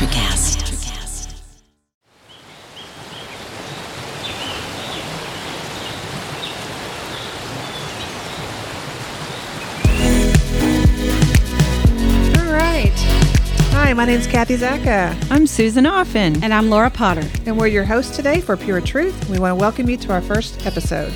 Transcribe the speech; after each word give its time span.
Electrocast. 0.00 0.56
All 12.38 12.52
right. 12.52 12.90
Hi, 13.72 13.92
my 13.92 14.06
name's 14.06 14.26
Kathy 14.26 14.56
Zacca, 14.56 15.14
I'm 15.30 15.46
Susan 15.46 15.84
Offen. 15.84 16.42
And 16.42 16.54
I'm 16.54 16.70
Laura 16.70 16.88
Potter. 16.90 17.28
and 17.44 17.58
we're 17.58 17.66
your 17.66 17.84
hosts 17.84 18.16
today 18.16 18.40
for 18.40 18.56
Pure 18.56 18.80
Truth. 18.82 19.28
We 19.28 19.38
want 19.38 19.52
to 19.52 19.56
welcome 19.56 19.90
you 19.90 19.98
to 19.98 20.12
our 20.12 20.22
first 20.22 20.64
episode. 20.66 21.12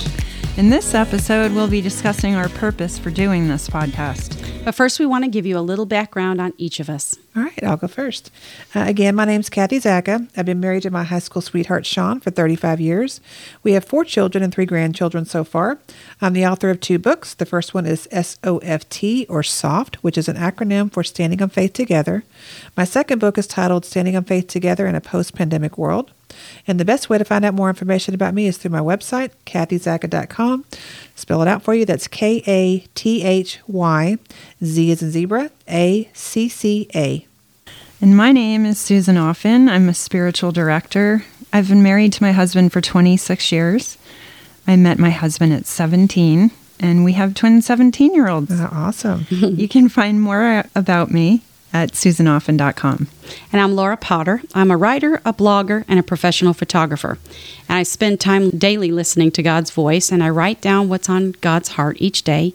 In 0.58 0.68
this 0.68 0.94
episode, 0.94 1.52
we'll 1.52 1.68
be 1.68 1.80
discussing 1.80 2.34
our 2.34 2.50
purpose 2.50 2.98
for 2.98 3.10
doing 3.10 3.48
this 3.48 3.66
podcast. 3.66 4.43
But 4.64 4.74
first, 4.74 4.98
we 4.98 5.04
want 5.04 5.24
to 5.24 5.30
give 5.30 5.44
you 5.44 5.58
a 5.58 5.60
little 5.60 5.84
background 5.84 6.40
on 6.40 6.54
each 6.56 6.80
of 6.80 6.88
us. 6.88 7.18
All 7.36 7.42
right, 7.42 7.62
I'll 7.62 7.76
go 7.76 7.86
first. 7.86 8.30
Uh, 8.74 8.84
again, 8.86 9.14
my 9.14 9.26
name's 9.26 9.50
Kathy 9.50 9.78
Zacca. 9.78 10.26
I've 10.34 10.46
been 10.46 10.58
married 10.58 10.84
to 10.84 10.90
my 10.90 11.04
high 11.04 11.18
school 11.18 11.42
sweetheart, 11.42 11.84
Sean, 11.84 12.18
for 12.18 12.30
35 12.30 12.80
years. 12.80 13.20
We 13.62 13.72
have 13.72 13.84
four 13.84 14.06
children 14.06 14.42
and 14.42 14.54
three 14.54 14.64
grandchildren 14.64 15.26
so 15.26 15.44
far. 15.44 15.80
I'm 16.22 16.32
the 16.32 16.46
author 16.46 16.70
of 16.70 16.80
two 16.80 16.98
books. 16.98 17.34
The 17.34 17.44
first 17.44 17.74
one 17.74 17.84
is 17.84 18.08
SOFT, 18.10 19.26
or 19.28 19.42
SOFT, 19.42 19.96
which 19.96 20.16
is 20.16 20.30
an 20.30 20.36
acronym 20.36 20.90
for 20.90 21.04
Standing 21.04 21.42
on 21.42 21.50
Faith 21.50 21.74
Together. 21.74 22.24
My 22.74 22.84
second 22.84 23.18
book 23.18 23.36
is 23.36 23.46
titled 23.46 23.84
Standing 23.84 24.16
on 24.16 24.24
Faith 24.24 24.46
Together 24.46 24.86
in 24.86 24.94
a 24.94 25.00
Post 25.02 25.34
Pandemic 25.34 25.76
World. 25.76 26.12
And 26.66 26.80
the 26.80 26.84
best 26.84 27.08
way 27.10 27.18
to 27.18 27.24
find 27.24 27.44
out 27.44 27.54
more 27.54 27.68
information 27.68 28.14
about 28.14 28.34
me 28.34 28.46
is 28.46 28.56
through 28.56 28.70
my 28.70 28.80
website, 28.80 29.30
kathyzacca.com. 29.46 30.64
Spell 31.14 31.42
it 31.42 31.48
out 31.48 31.62
for 31.62 31.74
you. 31.74 31.84
That's 31.84 32.08
K 32.08 32.42
A 32.46 32.80
T 32.94 33.22
H 33.22 33.60
Y, 33.66 34.18
Z 34.62 34.90
is 34.90 35.02
in 35.02 35.10
zebra, 35.10 35.50
A 35.68 36.08
C 36.12 36.48
C 36.48 36.88
A. 36.94 37.26
And 38.00 38.16
my 38.16 38.32
name 38.32 38.66
is 38.66 38.78
Susan 38.78 39.16
Offen. 39.16 39.68
I'm 39.68 39.88
a 39.88 39.94
spiritual 39.94 40.52
director. 40.52 41.24
I've 41.52 41.68
been 41.68 41.82
married 41.82 42.12
to 42.14 42.22
my 42.22 42.32
husband 42.32 42.72
for 42.72 42.80
26 42.80 43.52
years. 43.52 43.96
I 44.66 44.76
met 44.76 44.98
my 44.98 45.10
husband 45.10 45.52
at 45.52 45.66
17, 45.66 46.50
and 46.80 47.04
we 47.04 47.12
have 47.12 47.34
twin 47.34 47.62
17 47.62 48.14
year 48.14 48.28
olds. 48.28 48.50
Awesome. 48.60 49.26
you 49.30 49.68
can 49.68 49.88
find 49.88 50.20
more 50.20 50.64
about 50.74 51.10
me 51.10 51.42
at 51.74 51.90
susanoffen.com. 51.92 53.08
And 53.52 53.60
I'm 53.60 53.74
Laura 53.74 53.96
Potter. 53.96 54.40
I'm 54.54 54.70
a 54.70 54.76
writer, 54.76 55.20
a 55.24 55.34
blogger, 55.34 55.84
and 55.88 55.98
a 55.98 56.04
professional 56.04 56.54
photographer. 56.54 57.18
And 57.68 57.78
I 57.78 57.82
spend 57.82 58.20
time 58.20 58.50
daily 58.50 58.92
listening 58.92 59.32
to 59.32 59.42
God's 59.42 59.72
voice, 59.72 60.12
and 60.12 60.22
I 60.22 60.30
write 60.30 60.60
down 60.60 60.88
what's 60.88 61.08
on 61.08 61.32
God's 61.40 61.70
heart 61.70 61.96
each 61.98 62.22
day. 62.22 62.54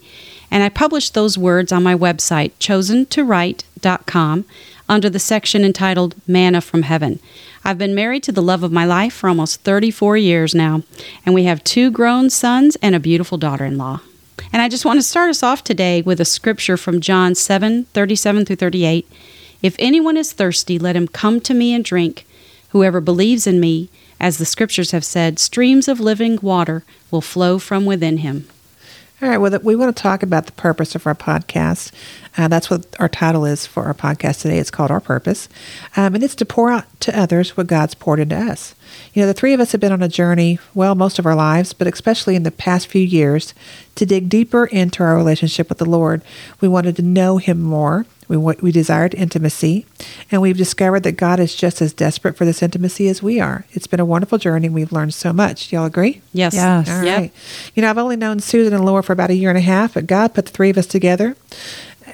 And 0.50 0.64
I 0.64 0.70
publish 0.70 1.10
those 1.10 1.38
words 1.38 1.72
on 1.72 1.84
my 1.84 1.94
website, 1.94 2.54
chosentowrite.com, 2.60 4.46
under 4.88 5.10
the 5.10 5.20
section 5.20 5.64
entitled 5.64 6.16
Manna 6.26 6.62
from 6.62 6.84
Heaven. 6.84 7.20
I've 7.64 7.78
been 7.78 7.94
married 7.94 8.24
to 8.24 8.32
the 8.32 8.42
love 8.42 8.64
of 8.64 8.72
my 8.72 8.86
life 8.86 9.14
for 9.14 9.28
almost 9.28 9.62
34 9.62 10.18
years 10.18 10.56
now, 10.56 10.84
and 11.26 11.36
we 11.36 11.44
have 11.44 11.64
two 11.64 11.92
grown 11.92 12.30
sons 12.30 12.78
and 12.82 12.96
a 12.96 13.00
beautiful 13.00 13.38
daughter 13.38 13.66
in 13.66 13.78
law. 13.78 14.00
And 14.52 14.62
I 14.62 14.70
just 14.70 14.86
want 14.86 15.00
to 15.00 15.04
start 15.04 15.30
us 15.30 15.44
off 15.44 15.64
today 15.64 16.02
with 16.02 16.20
a 16.20 16.26
scripture 16.26 16.78
from 16.78 17.02
John 17.02 17.36
7 17.36 17.86
37 17.86 18.46
through 18.46 18.56
38. 18.56 19.10
If 19.62 19.76
anyone 19.80 20.18
is 20.18 20.32
thirsty, 20.32 20.80
let 20.80 20.96
him 20.96 21.08
come 21.08 21.42
to 21.42 21.54
me 21.54 21.74
and 21.74 21.84
drink. 21.84 22.26
Whoever 22.70 23.02
believes 23.02 23.48
in 23.48 23.60
me, 23.60 23.90
as 24.20 24.38
the 24.38 24.46
scriptures 24.46 24.92
have 24.92 25.04
said, 25.04 25.40
streams 25.40 25.88
of 25.88 26.00
living 26.00 26.40
water 26.42 26.84
will 27.12 27.22
flow 27.22 27.60
from 27.60 27.86
within 27.86 28.18
him. 28.18 28.48
All 29.22 29.28
right. 29.28 29.38
Well, 29.38 29.60
we 29.64 29.76
want 29.76 29.94
to 29.94 30.02
talk 30.02 30.24
about 30.24 30.46
the 30.46 30.54
purpose 30.54 30.96
of 30.96 31.06
our 31.06 31.14
podcast. 31.14 31.92
Uh, 32.38 32.48
that's 32.48 32.70
what 32.70 32.86
our 33.02 33.10
title 33.10 33.44
is 33.44 33.66
for 33.66 33.84
our 33.84 33.94
podcast 33.94 34.42
today. 34.42 34.60
It's 34.60 34.72
called 34.72 34.92
Our 34.92 35.02
Purpose. 35.02 35.50
Um, 35.98 36.16
and 36.16 36.24
it's 36.24 36.36
to 36.36 36.46
pour 36.46 36.72
out 36.72 36.86
to 37.02 37.20
others 37.20 37.58
what 37.58 37.68
God's 37.68 37.96
poured 37.96 38.22
into 38.22 38.38
us. 38.38 38.76
You 39.14 39.22
know, 39.22 39.28
the 39.28 39.34
three 39.34 39.54
of 39.54 39.60
us 39.60 39.74
have 39.74 39.82
been 39.82 39.92
on 39.92 40.02
a 40.02 40.08
journey, 40.08 40.58
well, 40.74 40.96
most 40.96 41.20
of 41.20 41.26
our 41.26 41.36
lives, 41.36 41.74
but 41.74 41.86
especially 41.86 42.38
in 42.38 42.44
the 42.44 42.52
past 42.52 42.88
few 42.88 43.02
years, 43.02 43.54
to 43.96 44.06
dig 44.06 44.30
deeper 44.30 44.68
into 44.68 45.04
our 45.04 45.18
relationship 45.18 45.68
with 45.68 45.80
the 45.80 45.86
Lord. 45.86 46.22
We 46.62 46.70
wanted 46.70 46.96
to 46.96 47.02
know 47.02 47.40
Him 47.40 47.60
more. 47.60 48.06
We, 48.30 48.38
wa- 48.38 48.54
we 48.62 48.72
desired 48.72 49.14
intimacy, 49.16 49.86
and 50.32 50.42
we've 50.42 50.56
discovered 50.56 51.02
that 51.04 51.14
God 51.14 51.40
is 51.40 51.56
just 51.56 51.82
as 51.82 51.92
desperate 51.92 52.38
for 52.38 52.46
this 52.46 52.62
intimacy 52.64 53.10
as 53.10 53.22
we 53.24 53.40
are. 53.42 53.66
It's 53.72 53.88
been 53.88 54.00
a 54.00 54.06
wonderful 54.06 54.38
journey, 54.38 54.68
and 54.68 54.76
we've 54.76 54.92
learned 54.94 55.14
so 55.16 55.34
much. 55.34 55.74
Y'all 55.74 55.86
agree? 55.86 56.22
Yes. 56.32 56.54
Yes. 56.54 56.88
All 56.90 57.04
Yep. 57.04 57.18
right. 57.20 57.32
You 57.76 57.82
know, 57.82 57.90
I've 57.90 57.98
only 57.98 58.16
known 58.16 58.40
Susan 58.40 58.74
and 58.74 58.86
Laura 58.86 59.02
for 59.04 59.14
about 59.14 59.32
a 59.32 59.36
year 59.36 59.50
and 59.50 59.58
a 59.58 59.62
half, 59.62 59.96
but 59.96 60.06
God 60.08 60.34
put 60.36 60.46
the 60.46 60.52
three 60.52 60.70
of 60.70 60.78
us 60.78 60.86
together 60.86 61.36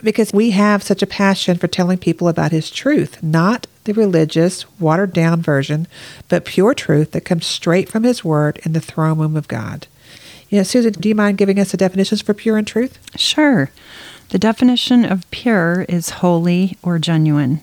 because 0.03 0.31
we 0.33 0.51
have 0.51 0.81
such 0.83 1.01
a 1.03 1.07
passion 1.07 1.57
for 1.57 1.67
telling 1.67 1.97
people 1.97 2.27
about 2.29 2.51
His 2.51 2.71
truth, 2.71 3.21
not 3.21 3.67
the 3.83 3.93
religious, 3.93 4.65
watered 4.79 5.11
down 5.13 5.41
version, 5.41 5.85
but 6.29 6.45
pure 6.45 6.73
truth 6.73 7.11
that 7.11 7.21
comes 7.25 7.45
straight 7.45 7.89
from 7.89 8.03
His 8.03 8.23
Word 8.23 8.59
in 8.63 8.71
the 8.73 8.79
throne 8.81 9.19
room 9.19 9.35
of 9.35 9.47
God. 9.49 9.85
You 10.49 10.59
know, 10.59 10.63
Susan, 10.63 10.93
do 10.93 11.09
you 11.09 11.15
mind 11.15 11.37
giving 11.37 11.59
us 11.59 11.71
the 11.71 11.77
definitions 11.77 12.21
for 12.21 12.33
pure 12.33 12.55
and 12.57 12.65
truth? 12.65 12.99
Sure. 13.17 13.69
The 14.29 14.39
definition 14.39 15.05
of 15.05 15.29
pure 15.31 15.85
is 15.87 16.09
holy 16.21 16.77
or 16.83 16.99
genuine. 16.99 17.61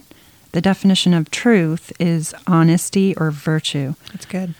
The 0.53 0.61
definition 0.61 1.15
of 1.15 1.31
truth 1.31 1.93
is 1.99 2.34
honesty 2.47 3.15
or 3.17 3.31
virtue. 3.31 3.95
That's 4.12 4.27
good. 4.27 4.55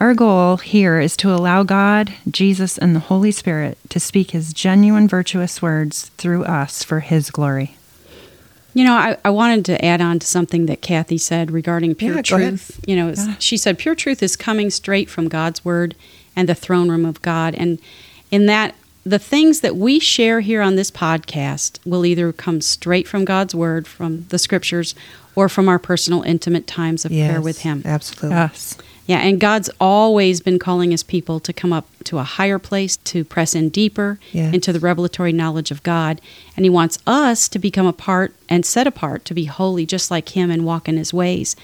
Our 0.00 0.14
goal 0.14 0.56
here 0.56 0.98
is 0.98 1.16
to 1.18 1.32
allow 1.32 1.62
God, 1.62 2.12
Jesus, 2.28 2.76
and 2.78 2.94
the 2.96 3.00
Holy 3.00 3.30
Spirit 3.30 3.78
to 3.90 4.00
speak 4.00 4.32
His 4.32 4.52
genuine, 4.52 5.06
virtuous 5.06 5.62
words 5.62 6.08
through 6.16 6.44
us 6.44 6.82
for 6.82 7.00
His 7.00 7.30
glory. 7.30 7.76
You 8.74 8.84
know, 8.84 8.94
I, 8.94 9.16
I 9.24 9.30
wanted 9.30 9.64
to 9.66 9.84
add 9.84 10.00
on 10.00 10.18
to 10.18 10.26
something 10.26 10.66
that 10.66 10.80
Kathy 10.80 11.18
said 11.18 11.50
regarding 11.50 11.94
pure 11.94 12.16
Yeah, 12.16 12.22
truth. 12.22 12.80
You 12.86 12.96
know, 12.96 13.12
Yeah. 13.16 13.36
she 13.38 13.56
said 13.56 13.78
pure 13.78 13.94
truth 13.94 14.22
is 14.22 14.34
coming 14.34 14.70
straight 14.70 15.10
from 15.10 15.28
God's 15.28 15.64
word 15.64 15.94
and 16.34 16.48
the 16.48 16.54
throne 16.54 16.88
room 16.90 17.04
of 17.04 17.20
God. 17.22 17.54
And 17.54 17.78
in 18.30 18.46
that, 18.46 18.74
the 19.04 19.18
things 19.18 19.60
that 19.60 19.76
we 19.76 19.98
share 19.98 20.40
here 20.40 20.62
on 20.62 20.76
this 20.76 20.90
podcast 20.90 21.78
will 21.84 22.06
either 22.06 22.32
come 22.32 22.60
straight 22.60 23.08
from 23.08 23.24
God's 23.24 23.54
word, 23.54 23.86
from 23.86 24.26
the 24.28 24.38
scriptures, 24.38 24.94
or 25.34 25.48
from 25.48 25.68
our 25.68 25.78
personal, 25.78 26.22
intimate 26.22 26.66
times 26.66 27.04
of 27.04 27.10
prayer 27.10 27.40
with 27.40 27.60
Him. 27.60 27.82
Absolutely. 27.84 28.36
Yes. 28.36 28.76
Yeah, 29.06 29.18
and 29.18 29.40
God's 29.40 29.68
always 29.80 30.40
been 30.40 30.60
calling 30.60 30.92
his 30.92 31.02
people 31.02 31.40
to 31.40 31.52
come 31.52 31.72
up 31.72 31.88
to 32.04 32.18
a 32.18 32.22
higher 32.22 32.60
place, 32.60 32.96
to 32.98 33.24
press 33.24 33.54
in 33.54 33.68
deeper 33.68 34.20
Yes. 34.30 34.54
into 34.54 34.72
the 34.72 34.78
revelatory 34.78 35.32
knowledge 35.32 35.72
of 35.72 35.82
God. 35.82 36.20
And 36.56 36.64
he 36.64 36.70
wants 36.70 36.98
us 37.04 37.48
to 37.48 37.58
become 37.58 37.86
a 37.86 37.92
part 37.92 38.32
and 38.48 38.64
set 38.64 38.86
apart 38.86 39.24
to 39.24 39.34
be 39.34 39.46
holy 39.46 39.86
just 39.86 40.10
like 40.10 40.30
him 40.30 40.52
and 40.52 40.64
walk 40.64 40.88
in 40.88 40.96
his 40.96 41.12
ways. 41.12 41.56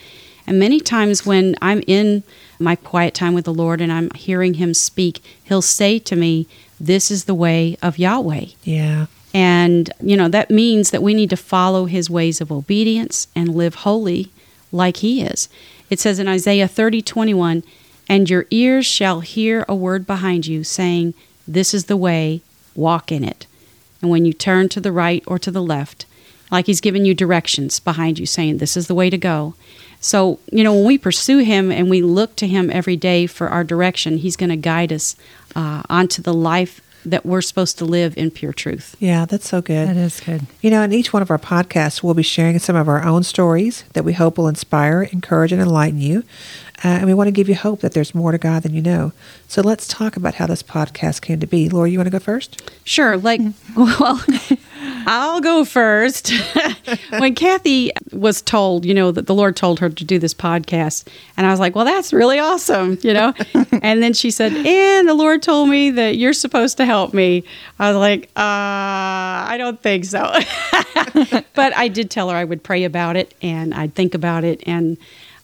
And 0.49 0.59
many 0.59 0.81
times 0.81 1.25
when 1.25 1.55
I'm 1.63 1.83
in 1.87 2.25
my 2.59 2.75
quiet 2.75 3.15
time 3.15 3.35
with 3.35 3.45
the 3.45 3.55
Lord 3.55 3.81
and 3.81 3.93
I'm 3.93 4.11
hearing 4.17 4.55
him 4.55 4.75
speak, 4.75 5.23
he'll 5.45 5.63
say 5.63 5.99
to 6.01 6.17
me, 6.17 6.49
This 6.81 7.11
is 7.11 7.25
the 7.25 7.35
way 7.35 7.77
of 7.83 7.99
Yahweh. 7.99 8.47
Yeah. 8.65 9.07
And, 9.35 9.91
you 10.01 10.17
know, 10.17 10.29
that 10.29 10.51
means 10.51 10.91
that 10.91 11.03
we 11.03 11.15
need 11.15 11.31
to 11.31 11.37
follow 11.37 11.85
his 11.85 12.09
ways 12.09 12.41
of 12.41 12.51
obedience 12.51 13.29
and 13.35 13.55
live 13.55 13.77
holy 13.77 14.31
like 14.73 14.99
he 14.99 15.23
is. 15.23 15.49
It 15.91 16.01
says 16.01 16.19
in 16.19 16.29
Isaiah 16.29 16.69
30 16.69 17.03
21, 17.03 17.63
and 18.09 18.31
your 18.31 18.47
ears 18.51 18.87
shall 18.87 19.21
hear 19.21 19.65
a 19.69 19.75
word 19.75 20.07
behind 20.07 20.47
you 20.47 20.65
saying, 20.65 21.15
This 21.47 21.75
is 21.75 21.87
the 21.87 21.97
way, 21.97 22.41
walk 22.75 23.13
in 23.13 23.23
it. 23.23 23.47
And 24.01 24.11
when 24.11 24.25
you 24.25 24.33
turn 24.33 24.69
to 24.71 24.81
the 24.81 24.93
right 24.93 25.23
or 25.27 25.39
to 25.39 25.51
the 25.51 25.63
left, 25.63 26.07
like 26.51 26.67
he's 26.67 26.81
giving 26.81 27.05
you 27.05 27.15
directions 27.15 27.81
behind 27.81 28.19
you 28.19 28.27
saying, 28.27 28.59
This 28.59 28.77
is 28.77 28.87
the 28.87 28.95
way 28.95 29.11
to 29.11 29.19
go. 29.19 29.55
So, 30.01 30.39
you 30.53 30.63
know, 30.63 30.75
when 30.75 30.85
we 30.85 30.97
pursue 30.97 31.39
him 31.39 31.73
and 31.73 31.91
we 31.91 32.03
look 32.03 32.37
to 32.37 32.47
him 32.47 32.71
every 32.71 32.97
day 32.97 33.27
for 33.27 33.49
our 33.49 33.65
direction, 33.65 34.19
he's 34.19 34.37
going 34.37 34.51
to 34.51 34.57
guide 34.57 34.93
us 34.93 35.17
uh, 35.57 35.83
onto 35.89 36.23
the 36.23 36.35
life 36.35 36.81
that 37.05 37.25
we're 37.25 37.41
supposed 37.41 37.79
to 37.79 37.85
live 37.85 38.17
in 38.17 38.31
pure 38.31 38.53
truth. 38.53 38.97
Yeah, 38.99 39.25
that's 39.25 39.49
so 39.49 39.63
good. 39.63 39.89
That 39.89 39.97
is 39.97 40.21
good. 40.21 40.43
You 40.61 40.71
know, 40.71 40.83
in 40.83 40.93
each 40.93 41.13
one 41.13 41.23
of 41.23 41.31
our 41.31 41.39
podcasts, 41.39 42.03
we'll 42.03 42.15
be 42.15 42.23
sharing 42.23 42.59
some 42.59 42.77
of 42.77 42.89
our 42.89 43.03
own 43.03 43.23
stories 43.23 43.85
that 43.93 44.05
we 44.05 44.13
hope 44.13 44.37
will 44.37 44.49
inspire, 44.49 45.03
encourage, 45.05 45.53
and 45.53 45.63
enlighten 45.63 46.01
you. 46.01 46.25
Uh, 46.85 46.89
and 46.89 47.07
we 47.07 47.15
want 47.15 47.27
to 47.27 47.33
give 47.33 47.49
you 47.49 47.57
hope 47.57 47.81
that 47.81 47.93
there's 47.93 48.15
more 48.15 48.31
to 48.31 48.39
God 48.39 48.63
than 48.63 48.73
you 48.73 48.81
know. 48.81 49.13
So 49.49 49.63
let's 49.63 49.89
talk 49.89 50.17
about 50.17 50.35
how 50.35 50.47
this 50.47 50.63
podcast 50.63 51.23
came 51.23 51.41
to 51.41 51.47
be. 51.47 51.69
Laura, 51.69 51.91
you 51.91 51.99
want 51.99 52.07
to 52.07 52.13
go 52.13 52.21
first? 52.21 52.71
Sure. 52.85 53.17
Like, 53.17 53.41
well, 53.77 54.25
I'll 55.07 55.41
go 55.41 55.65
first. 55.65 56.33
when 57.19 57.35
Kathy 57.35 57.91
was 58.13 58.43
told, 58.43 58.85
you 58.85 58.95
know, 58.95 59.11
that 59.11 59.27
the 59.27 59.35
Lord 59.35 59.57
told 59.57 59.81
her 59.81 59.89
to 59.89 60.05
do 60.05 60.21
this 60.21 60.35
podcast, 60.35 61.09
and 61.37 61.49
I 61.49 61.51
was 61.51 61.59
like, 61.59 61.75
well, 61.75 61.85
that's 61.85 62.13
really 62.13 62.39
awesome, 62.39 62.97
you 63.03 63.13
know? 63.13 63.35
and 63.83 64.01
then 64.01 64.13
she 64.13 64.31
said, 64.31 64.53
and 64.53 65.09
the 65.09 65.15
Lord 65.15 65.43
told 65.43 65.69
me 65.69 65.91
that 65.91 66.17
you're 66.17 66.33
supposed 66.33 66.77
to 66.77 66.85
help 66.85 67.13
me. 67.13 67.43
I 67.81 67.89
was 67.89 67.97
like, 67.97 68.25
uh, 68.37 69.49
I 69.51 69.57
don't 69.59 69.83
think 69.83 70.05
so. 70.05 70.33
but 71.55 71.77
I 71.77 71.89
did 71.89 72.09
tell 72.09 72.31
her 72.31 72.37
I 72.37 72.45
would 72.45 72.63
pray 72.63 72.85
about 72.85 73.17
it 73.17 73.35
and 73.43 73.75
I'd 73.75 73.97
think 73.97 74.15
about 74.15 74.45
it. 74.45 74.63
And, 74.65 74.97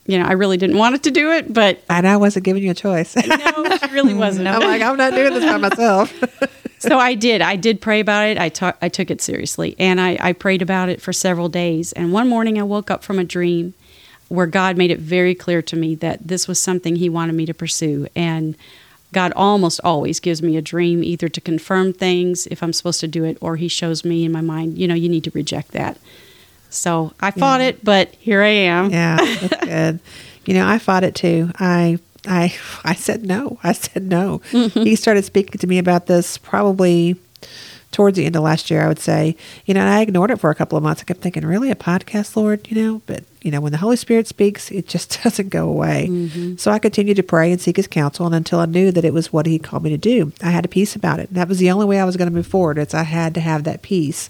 you 0.06 0.18
know, 0.18 0.26
I 0.26 0.32
really 0.32 0.56
didn't 0.56 0.76
want 0.76 0.94
it 0.94 1.02
to 1.04 1.10
do 1.10 1.30
it, 1.32 1.52
but 1.52 1.82
And 1.88 2.06
I 2.06 2.16
wasn't 2.16 2.44
giving 2.44 2.62
you 2.62 2.70
a 2.70 2.74
choice. 2.74 3.16
no, 3.26 3.76
she 3.78 3.86
really 3.92 4.14
wasn't. 4.24 4.48
I'm 4.48 4.60
like, 4.60 4.82
I'm 4.82 4.96
not 4.96 5.14
doing 5.14 5.32
this 5.32 5.44
by 5.44 5.56
myself. 5.56 6.12
so 6.78 6.98
I 6.98 7.14
did. 7.14 7.40
I 7.40 7.56
did 7.56 7.80
pray 7.80 8.00
about 8.00 8.28
it. 8.28 8.38
I 8.38 8.50
ta- 8.50 8.76
I 8.82 8.88
took 8.88 9.10
it 9.10 9.22
seriously, 9.22 9.74
and 9.78 10.00
I, 10.00 10.18
I 10.20 10.32
prayed 10.32 10.62
about 10.62 10.88
it 10.88 11.00
for 11.00 11.12
several 11.12 11.48
days. 11.48 11.92
And 11.92 12.12
one 12.12 12.28
morning, 12.28 12.58
I 12.58 12.62
woke 12.64 12.90
up 12.90 13.02
from 13.02 13.18
a 13.18 13.24
dream 13.24 13.74
where 14.28 14.46
God 14.46 14.76
made 14.76 14.90
it 14.90 14.98
very 14.98 15.34
clear 15.34 15.62
to 15.62 15.76
me 15.76 15.94
that 15.96 16.26
this 16.28 16.46
was 16.48 16.58
something 16.58 16.96
He 16.96 17.08
wanted 17.08 17.34
me 17.34 17.46
to 17.46 17.54
pursue. 17.54 18.06
And 18.14 18.56
God 19.12 19.32
almost 19.36 19.80
always 19.84 20.20
gives 20.20 20.42
me 20.42 20.56
a 20.56 20.62
dream, 20.62 21.02
either 21.02 21.28
to 21.28 21.40
confirm 21.40 21.92
things 21.92 22.46
if 22.48 22.62
I'm 22.62 22.72
supposed 22.72 23.00
to 23.00 23.08
do 23.08 23.24
it, 23.24 23.38
or 23.40 23.56
He 23.56 23.68
shows 23.68 24.04
me 24.04 24.24
in 24.24 24.32
my 24.32 24.40
mind, 24.42 24.76
you 24.76 24.86
know, 24.86 24.94
you 24.94 25.08
need 25.08 25.24
to 25.24 25.30
reject 25.30 25.72
that. 25.72 25.96
So 26.74 27.12
I 27.20 27.30
fought 27.30 27.60
Yeah. 27.60 27.68
it, 27.68 27.84
but 27.84 28.14
here 28.18 28.42
I 28.42 28.48
am. 28.48 28.90
Yeah, 28.90 29.16
that's 29.40 29.64
good. 29.64 30.00
You 30.46 30.54
know, 30.54 30.66
I 30.66 30.78
fought 30.78 31.04
it 31.04 31.14
too. 31.14 31.50
I 31.58 31.98
I 32.26 32.54
I 32.84 32.94
said 32.94 33.24
no. 33.26 33.58
I 33.62 33.72
said 33.72 34.02
no. 34.02 34.40
Mm-hmm. 34.50 34.82
He 34.82 34.96
started 34.96 35.24
speaking 35.24 35.58
to 35.58 35.66
me 35.66 35.78
about 35.78 36.06
this 36.06 36.36
probably 36.38 37.16
towards 37.94 38.16
the 38.16 38.26
end 38.26 38.34
of 38.34 38.42
last 38.42 38.72
year, 38.72 38.82
I 38.82 38.88
would 38.88 38.98
say. 38.98 39.36
You 39.66 39.72
know, 39.72 39.80
and 39.80 39.88
I 39.88 40.00
ignored 40.00 40.32
it 40.32 40.40
for 40.40 40.50
a 40.50 40.54
couple 40.54 40.76
of 40.76 40.82
months. 40.82 41.00
I 41.00 41.04
kept 41.04 41.20
thinking, 41.20 41.46
really, 41.46 41.70
a 41.70 41.76
podcast, 41.76 42.34
Lord? 42.34 42.68
You 42.68 42.82
know, 42.82 43.02
but 43.06 43.22
you 43.40 43.52
know, 43.52 43.60
when 43.60 43.70
the 43.70 43.78
Holy 43.78 43.96
Spirit 43.96 44.26
speaks, 44.26 44.70
it 44.72 44.88
just 44.88 45.20
doesn't 45.22 45.50
go 45.50 45.68
away. 45.68 46.08
Mm-hmm. 46.10 46.56
So 46.56 46.72
I 46.72 46.80
continued 46.80 47.16
to 47.18 47.22
pray 47.22 47.52
and 47.52 47.60
seek 47.60 47.76
His 47.76 47.86
counsel, 47.86 48.26
and 48.26 48.34
until 48.34 48.58
I 48.58 48.66
knew 48.66 48.90
that 48.90 49.04
it 49.04 49.14
was 49.14 49.32
what 49.32 49.46
He 49.46 49.60
called 49.60 49.84
me 49.84 49.90
to 49.90 49.96
do, 49.96 50.32
I 50.42 50.50
had 50.50 50.64
a 50.64 50.68
peace 50.68 50.96
about 50.96 51.20
it. 51.20 51.32
That 51.32 51.48
was 51.48 51.58
the 51.58 51.70
only 51.70 51.86
way 51.86 52.00
I 52.00 52.04
was 52.04 52.16
going 52.16 52.28
to 52.28 52.34
move 52.34 52.48
forward. 52.48 52.78
It's 52.78 52.94
I 52.94 53.04
had 53.04 53.32
to 53.34 53.40
have 53.40 53.62
that 53.62 53.82
peace, 53.82 54.28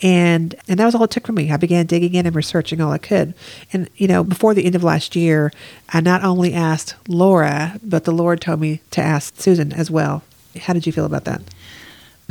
and 0.00 0.54
and 0.68 0.78
that 0.78 0.84
was 0.84 0.94
all 0.94 1.04
it 1.04 1.10
took 1.10 1.26
for 1.26 1.32
me. 1.32 1.50
I 1.50 1.56
began 1.56 1.86
digging 1.86 2.14
in 2.14 2.26
and 2.26 2.36
researching 2.36 2.80
all 2.80 2.92
I 2.92 2.98
could, 2.98 3.34
and 3.72 3.90
you 3.96 4.06
know, 4.06 4.22
before 4.22 4.54
the 4.54 4.64
end 4.64 4.76
of 4.76 4.84
last 4.84 5.16
year, 5.16 5.52
I 5.88 6.00
not 6.00 6.22
only 6.22 6.54
asked 6.54 6.94
Laura, 7.08 7.76
but 7.82 8.04
the 8.04 8.12
Lord 8.12 8.40
told 8.40 8.60
me 8.60 8.82
to 8.92 9.00
ask 9.00 9.36
Susan 9.36 9.72
as 9.72 9.90
well. 9.90 10.22
How 10.60 10.74
did 10.74 10.86
you 10.86 10.92
feel 10.92 11.06
about 11.06 11.24
that? 11.24 11.42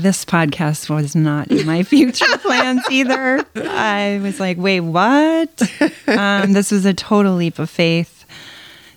This 0.01 0.23
podcast 0.23 0.89
was 0.89 1.13
not 1.13 1.49
in 1.51 1.65
my 1.65 1.83
future 1.93 2.37
plans 2.37 2.83
either. 2.89 3.45
I 3.55 4.19
was 4.23 4.39
like, 4.39 4.57
wait, 4.57 4.79
what? 4.81 5.49
Um, 6.07 6.53
this 6.53 6.71
was 6.71 6.85
a 6.85 6.93
total 6.93 7.35
leap 7.35 7.59
of 7.59 7.69
faith. 7.69 8.25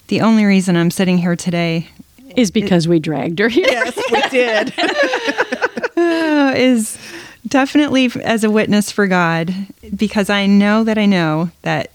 The 0.07 0.23
only 0.23 0.47
reason 0.47 0.77
I'm 0.79 0.91
sitting 0.91 1.19
here 1.19 1.37
today 1.37 1.89
Is 2.37 2.51
because 2.51 2.89
we 2.89 3.01
dragged 3.01 3.39
her 3.39 3.49
here. 3.51 3.67
Yes, 3.69 3.97
we 4.11 4.21
did. 4.31 4.73
uh, 5.97 6.55
is 6.57 6.97
definitely 7.47 8.11
as 8.25 8.45
a 8.45 8.51
witness 8.51 8.91
for 8.91 9.07
God 9.07 9.55
because 9.95 10.31
I 10.31 10.47
know 10.47 10.85
that 10.85 10.97
I 10.97 11.05
know 11.05 11.51
that 11.63 11.91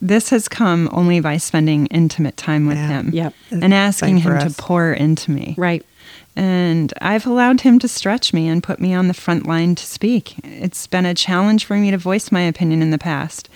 this 0.00 0.30
has 0.30 0.46
come 0.48 0.88
only 0.92 1.18
by 1.18 1.36
spending 1.36 1.86
intimate 1.86 2.36
time 2.36 2.66
with 2.68 2.76
Yeah. 2.76 2.88
Him 2.88 3.10
Yep. 3.12 3.34
and 3.50 3.74
asking 3.74 4.20
Same 4.20 4.32
Him 4.38 4.48
to 4.50 4.54
pour 4.62 4.92
into 4.92 5.32
me. 5.32 5.54
Right. 5.58 5.84
And 6.44 6.94
I've 7.02 7.26
allowed 7.26 7.60
him 7.60 7.78
to 7.80 7.86
stretch 7.88 8.32
me 8.32 8.48
and 8.48 8.62
put 8.62 8.80
me 8.80 8.94
on 8.94 9.08
the 9.08 9.14
front 9.14 9.46
line 9.46 9.74
to 9.74 9.84
speak. 9.84 10.36
It's 10.42 10.86
been 10.86 11.04
a 11.04 11.12
challenge 11.12 11.66
for 11.66 11.76
me 11.76 11.90
to 11.90 11.98
voice 11.98 12.32
my 12.32 12.40
opinion 12.40 12.80
in 12.80 12.90
the 12.90 12.96
past, 12.98 13.50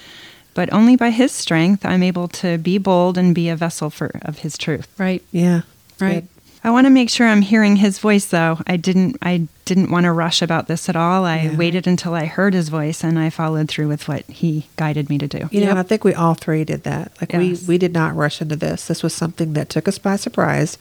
but 0.53 0.71
only 0.71 0.95
by 0.95 1.09
his 1.09 1.33
strength 1.33 1.87
I'm 1.87 2.03
able 2.03 2.29
to 2.29 2.59
be 2.59 2.77
bold 2.77 3.17
and 3.17 3.35
be 3.35 3.49
a 3.49 3.57
vessel 3.57 3.89
for 3.89 4.11
of 4.21 4.41
his 4.41 4.59
truth. 4.59 4.87
Right. 4.99 5.23
Yeah, 5.33 5.63
Right. 5.99 6.15
good. 6.25 6.29
I 6.67 6.71
want 6.71 6.87
to 6.87 6.91
make 6.91 7.11
sure 7.11 7.27
I'm 7.27 7.43
hearing 7.43 7.77
his 7.77 7.99
voice 7.99 8.25
though. 8.27 8.59
I 8.67 8.77
didn't 8.79 9.17
I 9.23 9.49
didn't 9.67 9.91
want 9.91 10.05
to 10.05 10.13
rush 10.13 10.41
about 10.43 10.67
this 10.67 10.89
at 10.89 10.97
all. 10.97 11.25
I 11.27 11.43
Yeah. 11.43 11.57
waited 11.57 11.87
until 11.87 12.15
I 12.15 12.25
heard 12.27 12.53
his 12.55 12.69
voice 12.71 13.03
and 13.05 13.19
I 13.19 13.29
followed 13.31 13.69
through 13.69 13.89
with 13.89 14.09
what 14.09 14.25
he 14.29 14.67
guided 14.77 15.09
me 15.11 15.17
to 15.19 15.27
do. 15.27 15.49
You 15.51 15.61
know, 15.61 15.67
Yep. 15.67 15.71
and 15.71 15.79
I 15.79 15.83
think 15.83 16.05
we 16.05 16.15
all 16.15 16.33
three 16.35 16.65
did 16.65 16.85
that. 16.85 17.13
Like 17.21 17.33
Yes. 17.33 17.67
we 17.67 17.75
we 17.75 17.79
did 17.79 17.93
not 17.95 18.15
rush 18.17 18.41
into 18.43 18.57
this. 18.57 18.87
This 18.87 19.03
was 19.03 19.15
something 19.15 19.53
that 19.55 19.69
took 19.71 19.89
us 19.89 19.99
by 19.99 20.17
surprise, 20.17 20.77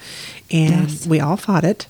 and 0.51 0.89
Yes. 0.89 1.05
we 1.07 1.19
all 1.21 1.35
fought 1.37 1.63
it. 1.65 1.87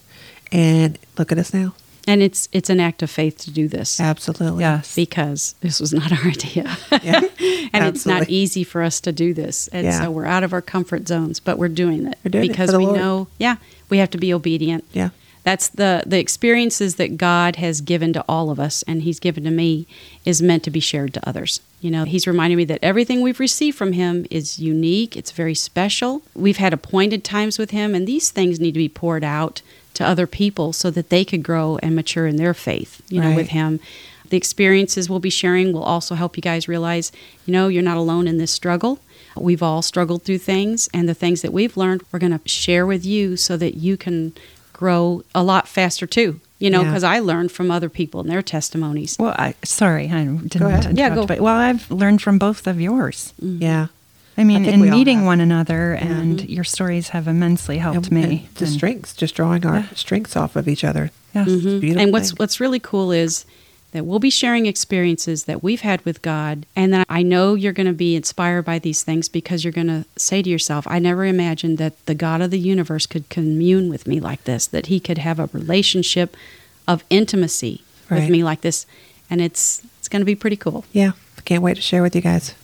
And 0.53 0.97
look 1.17 1.31
at 1.31 1.37
us 1.37 1.53
now. 1.53 1.73
And 2.05 2.21
it's 2.21 2.49
it's 2.51 2.69
an 2.69 2.79
act 2.81 3.01
of 3.01 3.09
faith 3.09 3.37
to 3.39 3.51
do 3.51 3.67
this. 3.69 3.99
Absolutely. 3.99 4.61
Yes. 4.63 4.93
because 4.93 5.55
this 5.61 5.79
was 5.79 5.93
not 5.93 6.11
our 6.17 6.27
idea. 6.29 6.77
Yeah, 7.01 7.21
and 7.73 7.85
it's 7.85 8.05
not 8.05 8.29
easy 8.29 8.63
for 8.65 8.81
us 8.83 8.99
to 9.01 9.11
do 9.13 9.33
this. 9.33 9.69
And 9.69 9.85
Yeah. 9.85 10.01
so 10.03 10.11
we're 10.11 10.25
out 10.25 10.43
of 10.43 10.51
our 10.53 10.61
comfort 10.61 11.07
zones, 11.07 11.39
but 11.39 11.57
we're 11.57 11.69
doing 11.69 12.05
it 12.07 12.17
We're 12.23 12.29
doing 12.29 12.47
because 12.49 12.67
for 12.67 12.73
the 12.73 12.79
we 12.79 12.85
Lord. 12.87 12.97
know, 12.97 13.27
yeah, 13.39 13.55
we 13.89 13.99
have 13.99 14.09
to 14.11 14.17
be 14.17 14.33
obedient. 14.33 14.83
Yeah. 14.91 15.09
That's 15.43 15.69
the 15.69 16.03
the 16.05 16.19
experiences 16.19 16.95
that 16.95 17.15
God 17.17 17.55
has 17.55 17.79
given 17.79 18.11
to 18.13 18.25
all 18.27 18.49
of 18.49 18.59
us 18.59 18.83
and 18.83 19.03
he's 19.03 19.19
given 19.21 19.45
to 19.45 19.51
me 19.51 19.87
is 20.25 20.41
meant 20.41 20.63
to 20.63 20.71
be 20.71 20.79
shared 20.81 21.13
to 21.15 21.27
others. 21.29 21.61
You 21.79 21.89
know, 21.91 22.03
he's 22.03 22.27
reminding 22.27 22.57
me 22.57 22.65
that 22.65 22.79
everything 22.83 23.21
we've 23.21 23.39
received 23.39 23.77
from 23.77 23.93
him 23.93 24.25
is 24.29 24.59
unique, 24.59 25.15
it's 25.15 25.31
very 25.31 25.55
special. 25.55 26.21
We've 26.35 26.57
had 26.57 26.73
appointed 26.73 27.23
times 27.23 27.57
with 27.57 27.71
him 27.71 27.95
and 27.95 28.05
these 28.07 28.29
things 28.29 28.59
need 28.59 28.73
to 28.73 28.79
be 28.79 28.89
poured 28.89 29.23
out 29.23 29.61
to 29.95 30.05
other 30.05 30.25
people 30.27 30.73
so 30.73 30.89
that 30.91 31.09
they 31.09 31.23
could 31.25 31.43
grow 31.43 31.77
and 31.83 31.95
mature 31.95 32.25
in 32.27 32.37
their 32.37 32.53
faith, 32.53 33.01
you 33.09 33.21
know, 33.21 33.35
with 33.35 33.49
him. 33.49 33.79
The 34.29 34.37
experiences 34.37 35.09
we'll 35.09 35.19
be 35.19 35.29
sharing 35.29 35.73
will 35.73 35.83
also 35.83 36.15
help 36.15 36.35
you 36.37 36.41
guys 36.41 36.67
realize, 36.67 37.11
you 37.45 37.51
know, 37.53 37.67
you're 37.67 37.83
not 37.83 37.97
alone 37.97 38.27
in 38.27 38.37
this 38.39 38.51
struggle. 38.51 38.99
We've 39.35 39.61
all 39.63 39.81
struggled 39.81 40.23
through 40.23 40.39
things, 40.39 40.89
and 40.93 41.07
the 41.09 41.13
things 41.13 41.41
that 41.41 41.53
we've 41.53 41.75
learned, 41.77 42.01
we're 42.11 42.19
going 42.19 42.37
to 42.39 42.47
share 42.49 42.85
with 42.85 43.05
you 43.05 43.35
so 43.37 43.57
that 43.57 43.75
you 43.75 43.97
can 43.97 44.33
grow 44.71 45.23
a 45.35 45.43
lot 45.43 45.67
faster 45.67 46.07
too. 46.07 46.39
You 46.59 46.69
know, 46.69 46.81
Yeah. 46.81 46.87
because 46.89 47.03
I 47.03 47.19
learned 47.19 47.51
from 47.51 47.69
other 47.71 47.89
people 47.89 48.21
and 48.21 48.29
their 48.29 48.41
testimonies. 48.41 49.17
Well, 49.19 49.35
I 49.37 49.53
sorry, 49.63 50.09
I 50.09 50.23
didn't 50.23 50.57
Go. 50.57 50.69
Yeah, 50.93 51.13
go. 51.13 51.25
but 51.27 51.41
well, 51.41 51.55
I've 51.55 51.89
learned 51.91 52.21
from 52.21 52.37
both 52.39 52.65
of 52.67 52.79
yours. 52.79 53.33
Mm-hmm. 53.43 53.61
Yeah. 53.61 53.87
I 54.37 54.43
mean, 54.43 54.63
think 54.63 54.75
in 54.75 54.81
we 54.81 54.89
meeting 54.89 55.25
one 55.25 55.39
another, 55.41 55.93
and 55.93 56.39
mm-hmm. 56.39 56.49
your 56.51 56.63
stories 56.63 57.09
have 57.09 57.27
immensely 57.27 57.77
helped 57.77 58.07
And- 58.07 58.11
me. 58.11 58.23
and 58.23 58.55
the 58.55 58.65
And- 58.65 58.73
strengths, 58.73 59.13
just 59.13 59.35
drawing 59.35 59.65
our 59.65 59.79
Yeah. 59.79 59.85
strengths 59.95 60.35
off 60.35 60.55
of 60.55 60.67
each 60.67 60.83
other. 60.83 61.11
Yes. 61.35 61.47
It's 61.47 61.57
mm-hmm. 61.65 61.75
a 61.75 61.79
beautiful 61.79 62.01
and 62.03 62.13
what's 62.13 62.29
thing. 62.29 62.35
what's 62.37 62.59
really 62.59 62.79
cool 62.79 63.11
is 63.11 63.45
that 63.91 64.05
we'll 64.07 64.17
be 64.19 64.31
sharing 64.31 64.65
experiences 64.65 65.43
that 65.43 65.61
we've 65.61 65.81
had 65.81 66.03
with 66.03 66.23
God, 66.23 66.65
and 66.75 66.91
then 66.91 67.05
I 67.09 67.21
know 67.21 67.53
you're 67.53 67.73
going 67.73 67.85
to 67.87 67.93
be 67.93 68.15
inspired 68.15 68.63
by 68.65 68.79
these 68.79 69.03
things 69.03 69.29
because 69.29 69.63
you're 69.63 69.71
going 69.71 69.87
to 69.87 70.05
say 70.17 70.41
to 70.41 70.49
yourself, 70.49 70.87
"I 70.89 70.97
never 70.97 71.25
imagined 71.25 71.77
that 71.77 72.03
the 72.07 72.15
God 72.15 72.41
of 72.41 72.49
the 72.49 72.57
universe 72.59 73.05
could 73.05 73.29
commune 73.29 73.89
with 73.89 74.07
me 74.07 74.19
like 74.19 74.45
this; 74.45 74.65
that 74.67 74.87
He 74.87 74.99
could 74.99 75.19
have 75.19 75.39
a 75.39 75.49
relationship 75.53 76.35
of 76.87 77.03
intimacy 77.11 77.83
Right. 78.09 78.21
with 78.21 78.29
me 78.31 78.43
like 78.43 78.61
this," 78.61 78.87
and 79.29 79.41
it's 79.41 79.81
it's 79.99 80.09
going 80.09 80.21
to 80.21 80.25
be 80.25 80.35
pretty 80.35 80.57
cool. 80.57 80.85
Yeah. 80.91 81.11
Can't 81.45 81.61
wait 81.61 81.75
to 81.75 81.81
share 81.81 82.01
with 82.01 82.15
you 82.15 82.21
guys. 82.21 82.55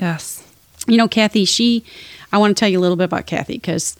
Yes. 0.00 0.42
You 0.86 0.96
know, 0.96 1.08
Kathy, 1.08 1.44
she, 1.44 1.84
I 2.32 2.38
want 2.38 2.56
to 2.56 2.60
tell 2.60 2.68
you 2.68 2.78
a 2.78 2.82
little 2.82 2.96
bit 2.96 3.04
about 3.04 3.26
Kathy 3.26 3.54
because 3.54 3.96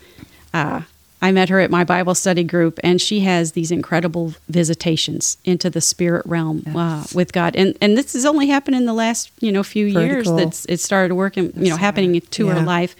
uh, 0.54 0.82
I 1.22 1.32
met 1.32 1.48
her 1.48 1.60
at 1.60 1.70
my 1.70 1.84
Bible 1.84 2.14
study 2.14 2.44
group, 2.44 2.78
and 2.84 3.00
she 3.00 3.20
has 3.20 3.52
these 3.52 3.70
incredible 3.70 4.34
visitations 4.48 5.38
into 5.44 5.70
the 5.70 5.80
spirit 5.80 6.24
realm 6.26 6.62
uh, 6.74 7.04
with 7.14 7.32
God. 7.32 7.56
And 7.56 7.76
and 7.80 7.96
this 7.96 8.12
has 8.12 8.24
only 8.24 8.48
happened 8.48 8.76
in 8.76 8.84
the 8.84 8.92
last 8.92 9.30
you 9.40 9.50
know 9.50 9.62
few 9.62 9.86
years 9.86 10.26
that 10.26 10.66
it 10.68 10.80
started 10.80 11.14
working, 11.14 11.52
you 11.56 11.70
know, 11.70 11.76
happening 11.76 12.20
to 12.20 12.48
her 12.48 12.60
life. 12.62 12.94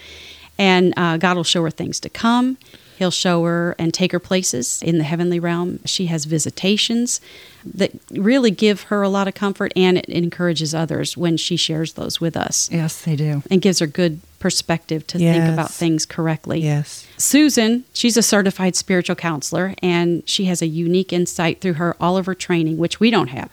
And 0.59 0.95
uh, 0.97 1.19
God 1.19 1.37
will 1.37 1.45
show 1.45 1.63
her 1.63 1.71
things 1.71 2.01
to 2.01 2.09
come. 2.09 2.57
He'll 2.97 3.11
show 3.11 3.45
her 3.45 3.75
and 3.79 3.93
take 3.93 4.13
her 4.13 4.19
places 4.19 4.83
in 4.83 4.99
the 4.99 5.05
heavenly 5.05 5.39
realm. 5.39 5.81
She 5.85 6.07
has 6.07 6.25
visitations 6.25 7.21
that 7.65 7.93
really 8.11 8.51
give 8.51 8.83
her 8.85 9.03
a 9.03 9.09
lot 9.09 9.29
of 9.29 9.35
comfort, 9.35 9.73
and 9.77 9.99
it 9.99 10.07
encourages 10.09 10.75
others 10.75 11.17
when 11.17 11.37
she 11.37 11.57
shares 11.57 11.95
those 11.95 12.21
with 12.21 12.37
us 12.37 12.71
Yes, 12.73 13.03
they 13.03 13.17
do. 13.17 13.43
and 13.51 13.61
gives 13.61 13.81
her 13.81 13.87
good 13.87 14.21
perspective 14.39 15.07
to 15.09 15.19
think 15.19 15.45
about 15.53 15.71
things 15.73 16.07
correctly. 16.07 16.61
Yes. 16.61 17.07
Susan, 17.17 17.85
she's 17.93 18.17
a 18.17 18.23
certified 18.23 18.77
spiritual 18.77 19.17
counselor 19.17 19.75
and 19.83 20.23
she 20.29 20.45
has 20.45 20.63
a 20.63 20.67
unique 20.67 21.13
insight 21.13 21.61
through 21.61 21.73
her 21.75 21.97
all 22.01 22.17
of 22.17 22.27
her 22.27 22.35
training 22.35 22.77
which 22.79 23.01
we 23.01 23.11
don't 23.11 23.29
have. 23.29 23.51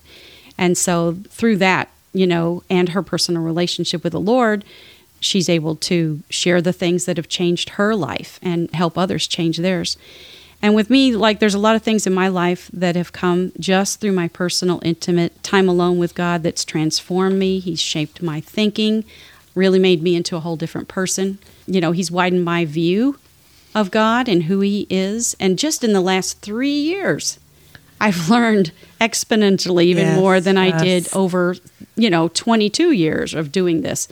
And 0.57 0.77
so 0.77 1.17
through 1.29 1.57
that, 1.57 1.89
you 2.13 2.27
know, 2.27 2.61
and 2.69 2.89
her 2.89 3.01
personal 3.01 3.41
relationship 3.41 4.03
with 4.03 4.11
the 4.13 4.19
Lord, 4.19 4.63
she's 5.23 5.49
able 5.49 5.75
to 5.75 6.21
share 6.29 6.61
the 6.61 6.73
things 6.73 7.05
that 7.05 7.17
have 7.17 7.27
changed 7.27 7.69
her 7.69 7.95
life 7.95 8.39
and 8.41 8.73
help 8.73 8.97
others 8.97 9.27
change 9.27 9.57
theirs. 9.57 9.97
And 10.61 10.75
with 10.75 10.89
me, 10.89 11.13
like 11.13 11.39
there's 11.39 11.53
a 11.53 11.59
lot 11.59 11.75
of 11.75 11.81
things 11.81 12.07
in 12.07 12.13
my 12.13 12.29
life 12.29 12.69
that 12.71 12.95
have 12.95 13.11
come 13.11 13.51
just 13.59 13.99
through 13.99 14.13
my 14.13 14.29
personal, 14.29 14.79
intimate 14.83 15.43
time 15.43 15.67
alone 15.67 15.97
with 15.97 16.15
God 16.15 16.41
that's 16.41 16.63
transformed 16.63 17.37
me. 17.37 17.59
He's 17.59 17.81
shaped 17.81 18.21
my 18.21 18.39
thinking, 18.39 19.03
really 19.55 19.79
made 19.79 20.01
me 20.01 20.15
into 20.15 20.37
a 20.37 20.39
whole 20.39 20.55
different 20.55 20.87
person. 20.87 21.37
You 21.67 21.81
know, 21.81 21.91
He's 21.91 22.09
widened 22.09 22.45
my 22.45 22.63
view 22.63 23.19
of 23.75 23.91
God 23.91 24.29
and 24.29 24.43
who 24.43 24.61
He 24.61 24.87
is. 24.89 25.35
And 25.37 25.59
just 25.59 25.83
in 25.83 25.91
the 25.91 25.99
last 25.99 26.39
three 26.41 26.69
years, 26.69 27.39
I've 27.99 28.29
learned 28.29 28.71
exponentially 29.01 29.83
even 29.85 30.05
Yes, 30.05 30.17
more 30.17 30.39
than 30.39 30.57
I 30.57 30.81
did 30.81 31.07
over, 31.13 31.57
you 31.97 32.09
know, 32.09 32.29
22 32.29 32.91
years 32.91 33.33
of 33.33 33.51
doing 33.51 33.81
this. 33.81 34.07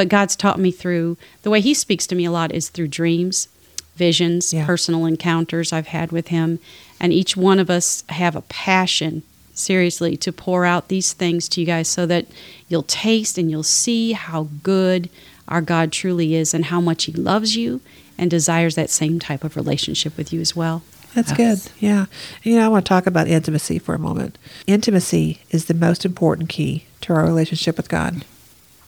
But 0.00 0.08
God's 0.08 0.34
taught 0.34 0.58
me 0.58 0.70
through 0.70 1.18
the 1.42 1.50
way 1.50 1.60
He 1.60 1.74
speaks 1.74 2.06
to 2.06 2.14
me 2.14 2.24
a 2.24 2.30
lot 2.30 2.52
is 2.54 2.70
through 2.70 2.88
dreams, 2.88 3.48
visions, 3.96 4.50
Yeah. 4.50 4.64
personal 4.64 5.04
encounters 5.04 5.74
I've 5.74 5.88
had 5.88 6.10
with 6.10 6.28
Him. 6.28 6.58
And 6.98 7.12
each 7.12 7.36
one 7.36 7.58
of 7.58 7.68
us 7.68 8.02
have 8.08 8.34
a 8.34 8.40
passion, 8.40 9.22
seriously, 9.52 10.16
to 10.16 10.32
pour 10.32 10.64
out 10.64 10.88
these 10.88 11.12
things 11.12 11.50
to 11.50 11.60
you 11.60 11.66
guys 11.66 11.86
so 11.86 12.06
that 12.06 12.24
you'll 12.70 12.84
taste 12.84 13.36
and 13.36 13.50
you'll 13.50 13.62
see 13.62 14.12
how 14.12 14.48
good 14.62 15.10
our 15.48 15.60
God 15.60 15.92
truly 15.92 16.34
is 16.34 16.54
and 16.54 16.64
how 16.64 16.80
much 16.80 17.04
He 17.04 17.12
loves 17.12 17.54
you 17.54 17.82
and 18.16 18.30
desires 18.30 18.76
that 18.76 18.88
same 18.88 19.18
type 19.18 19.44
of 19.44 19.54
relationship 19.54 20.16
with 20.16 20.32
you 20.32 20.40
as 20.40 20.56
well. 20.56 20.82
That's 21.14 21.32
Yes. 21.38 21.64
good. 21.64 21.72
Yeah. 21.78 22.06
You 22.42 22.54
know, 22.56 22.64
I 22.64 22.68
want 22.68 22.86
to 22.86 22.88
talk 22.88 23.06
about 23.06 23.28
intimacy 23.28 23.78
for 23.78 23.94
a 23.94 23.98
moment. 23.98 24.38
Intimacy 24.66 25.40
is 25.50 25.66
the 25.66 25.74
most 25.74 26.06
important 26.06 26.48
key 26.48 26.84
to 27.02 27.12
our 27.12 27.26
relationship 27.26 27.76
with 27.76 27.90
God. 27.90 28.24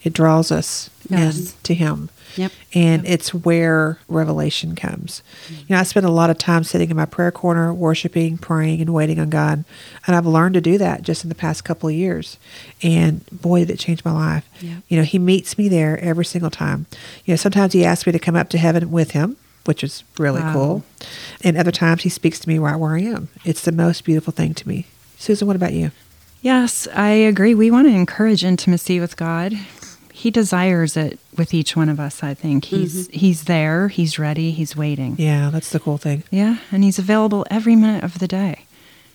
It 0.05 0.13
draws 0.13 0.51
us 0.51 0.91
Yes. 1.09 1.39
in 1.39 1.47
to 1.65 1.75
Him. 1.75 2.11
Yep. 2.37 2.53
And 2.73 3.07
it's 3.07 3.35
where 3.35 3.99
revelation 4.09 4.75
comes. 4.75 5.23
Mm-hmm. 5.45 5.55
You 5.55 5.65
know, 5.71 5.79
I 5.79 5.83
spend 5.83 6.07
a 6.07 6.11
lot 6.11 6.31
of 6.31 6.39
time 6.39 6.65
sitting 6.65 6.89
in 6.91 6.97
my 6.97 7.05
prayer 7.05 7.31
corner, 7.31 7.75
worshiping, 7.75 8.39
praying, 8.39 8.81
and 8.81 8.95
waiting 8.95 9.19
on 9.21 9.29
God. 9.29 9.65
And 10.07 10.17
I've 10.17 10.25
learned 10.25 10.55
to 10.55 10.63
do 10.63 10.79
that 10.79 11.03
just 11.03 11.25
in 11.25 11.29
the 11.29 11.35
past 11.35 11.63
couple 11.65 11.91
of 11.91 11.95
years. 11.95 12.39
And 12.83 13.23
boy, 13.31 13.61
did 13.61 13.71
it 13.71 13.79
change 13.79 14.03
my 14.05 14.13
life. 14.13 14.49
Yep. 14.63 14.83
You 14.89 14.97
know, 14.97 15.03
He 15.05 15.19
meets 15.19 15.59
me 15.59 15.69
there 15.69 15.99
every 16.01 16.25
single 16.25 16.51
time. 16.51 16.87
You 17.27 17.33
know, 17.33 17.37
sometimes 17.37 17.75
He 17.75 17.85
asks 17.85 18.07
me 18.07 18.13
to 18.13 18.19
come 18.19 18.37
up 18.37 18.49
to 18.51 18.59
heaven 18.59 18.91
with 18.91 19.11
Him, 19.11 19.37
which 19.67 19.85
is 19.85 20.03
really 20.19 20.41
Wow. 20.41 20.53
cool. 20.55 20.85
And 21.45 21.59
other 21.59 21.71
times 21.73 22.03
He 22.05 22.09
speaks 22.09 22.39
to 22.41 22.49
me 22.49 22.57
right 22.59 22.77
where 22.77 22.97
I 22.97 23.01
am. 23.03 23.29
It's 23.45 23.61
the 23.63 23.73
most 23.73 24.05
beautiful 24.05 24.33
thing 24.33 24.55
to 24.55 24.67
me. 24.69 24.87
Susan, 25.19 25.47
what 25.47 25.57
about 25.57 25.75
you? 25.75 25.91
Yes, 26.41 26.89
I 26.95 27.11
agree. 27.11 27.55
We 27.55 27.71
want 27.71 27.87
to 27.89 27.95
encourage 27.95 28.43
intimacy 28.43 28.99
with 29.01 29.17
God. 29.19 29.55
He 30.23 30.31
desires 30.31 30.97
it 30.97 31.19
with 31.37 31.53
each 31.53 31.75
one 31.75 31.89
of 31.89 31.99
us, 31.99 32.23
I 32.23 32.33
think. 32.35 32.67
Mm-hmm. 32.67 32.77
He's 32.77 33.09
he's 33.09 33.45
there, 33.45 33.89
he's 33.89 34.19
ready, 34.21 34.53
he's 34.53 34.77
waiting. 34.77 35.17
Yeah, 35.19 35.51
that's 35.51 35.71
the 35.71 35.81
cool 35.81 35.99
thing. 35.99 36.23
Yeah, 36.31 36.59
and 36.71 36.85
he's 36.85 36.99
available 37.01 37.45
every 37.51 37.75
minute 37.75 38.05
of 38.05 38.21
the 38.21 38.29
day. 38.29 38.67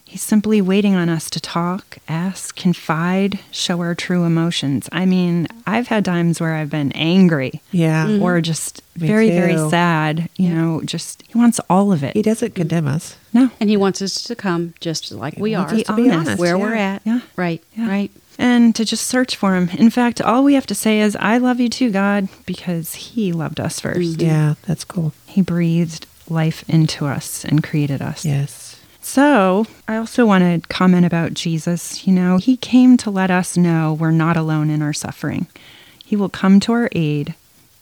He's 0.03 0.21
simply 0.21 0.61
waiting 0.61 0.95
on 0.95 1.07
us 1.09 1.29
to 1.31 1.39
talk, 1.39 1.97
ask, 2.07 2.55
confide, 2.55 3.39
show 3.51 3.79
our 3.81 3.95
true 3.95 4.23
emotions. 4.25 4.87
I 4.91 5.05
mean, 5.05 5.47
I've 5.65 5.87
had 5.87 6.03
times 6.05 6.39
where 6.41 6.55
I've 6.55 6.69
been 6.69 6.91
angry 6.93 7.61
Yeah. 7.71 8.05
Mm-hmm. 8.07 8.23
or 8.23 8.39
just 8.41 8.81
Me 8.99 9.07
very, 9.07 9.29
very 9.29 9.57
sad. 9.69 10.29
You 10.37 10.49
know, 10.55 10.81
just 10.83 11.23
he 11.27 11.37
wants 11.37 11.59
all 11.69 11.91
of 11.91 12.03
it. 12.03 12.13
He 12.15 12.21
doesn't 12.21 12.53
condemn 12.55 12.87
us. 12.87 13.15
no. 13.33 13.49
And 13.59 13.69
He 13.69 13.77
wants 13.77 14.01
us 14.01 14.23
to 14.23 14.35
come 14.35 14.73
just 14.81 15.11
like 15.11 15.35
we 15.37 15.55
are, 15.55 15.65
us 15.67 15.71
Be 15.73 15.83
to 15.83 15.95
be 15.95 16.09
honest. 16.09 16.19
honest. 16.19 16.39
where 16.39 16.57
yeah. 16.57 16.63
we're 16.63 16.75
at. 16.75 17.01
Yeah. 17.05 17.19
Right. 17.35 17.61
Yeah. 17.77 17.87
Right. 17.89 18.11
And 18.39 18.75
to 18.75 18.85
just 18.85 19.07
search 19.07 19.35
for 19.35 19.55
him. 19.55 19.69
In 19.69 19.89
fact, 19.89 20.21
all 20.21 20.43
we 20.43 20.53
have 20.53 20.67
to 20.67 20.75
say 20.75 20.99
is, 20.99 21.15
I 21.19 21.37
love 21.39 21.59
you 21.59 21.69
too, 21.69 21.91
God, 21.91 22.29
because 22.45 22.93
he 22.93 23.31
loved 23.31 23.59
us 23.59 23.79
1st 23.79 24.21
Yeah, 24.21 24.53
that's 24.67 24.83
cool. 24.83 25.13
He 25.25 25.41
breathed 25.41 26.05
life 26.29 26.63
into 26.69 27.05
us 27.05 27.43
and 27.43 27.63
created 27.63 28.01
us. 28.01 28.25
Yes. 28.25 28.79
So, 29.01 29.65
I 29.87 29.95
also 29.95 30.25
want 30.25 30.43
to 30.43 30.67
comment 30.67 31.05
about 31.05 31.33
Jesus. 31.33 32.05
You 32.05 32.13
know, 32.13 32.37
he 32.37 32.57
came 32.57 32.97
to 32.97 33.09
let 33.09 33.31
us 33.31 33.55
know 33.57 33.93
we're 33.93 34.11
not 34.11 34.37
alone 34.37 34.69
in 34.69 34.81
our 34.81 34.93
suffering. 34.93 35.47
He 36.05 36.15
will 36.15 36.29
come 36.29 36.59
to 36.61 36.73
our 36.73 36.89
aid 36.91 37.33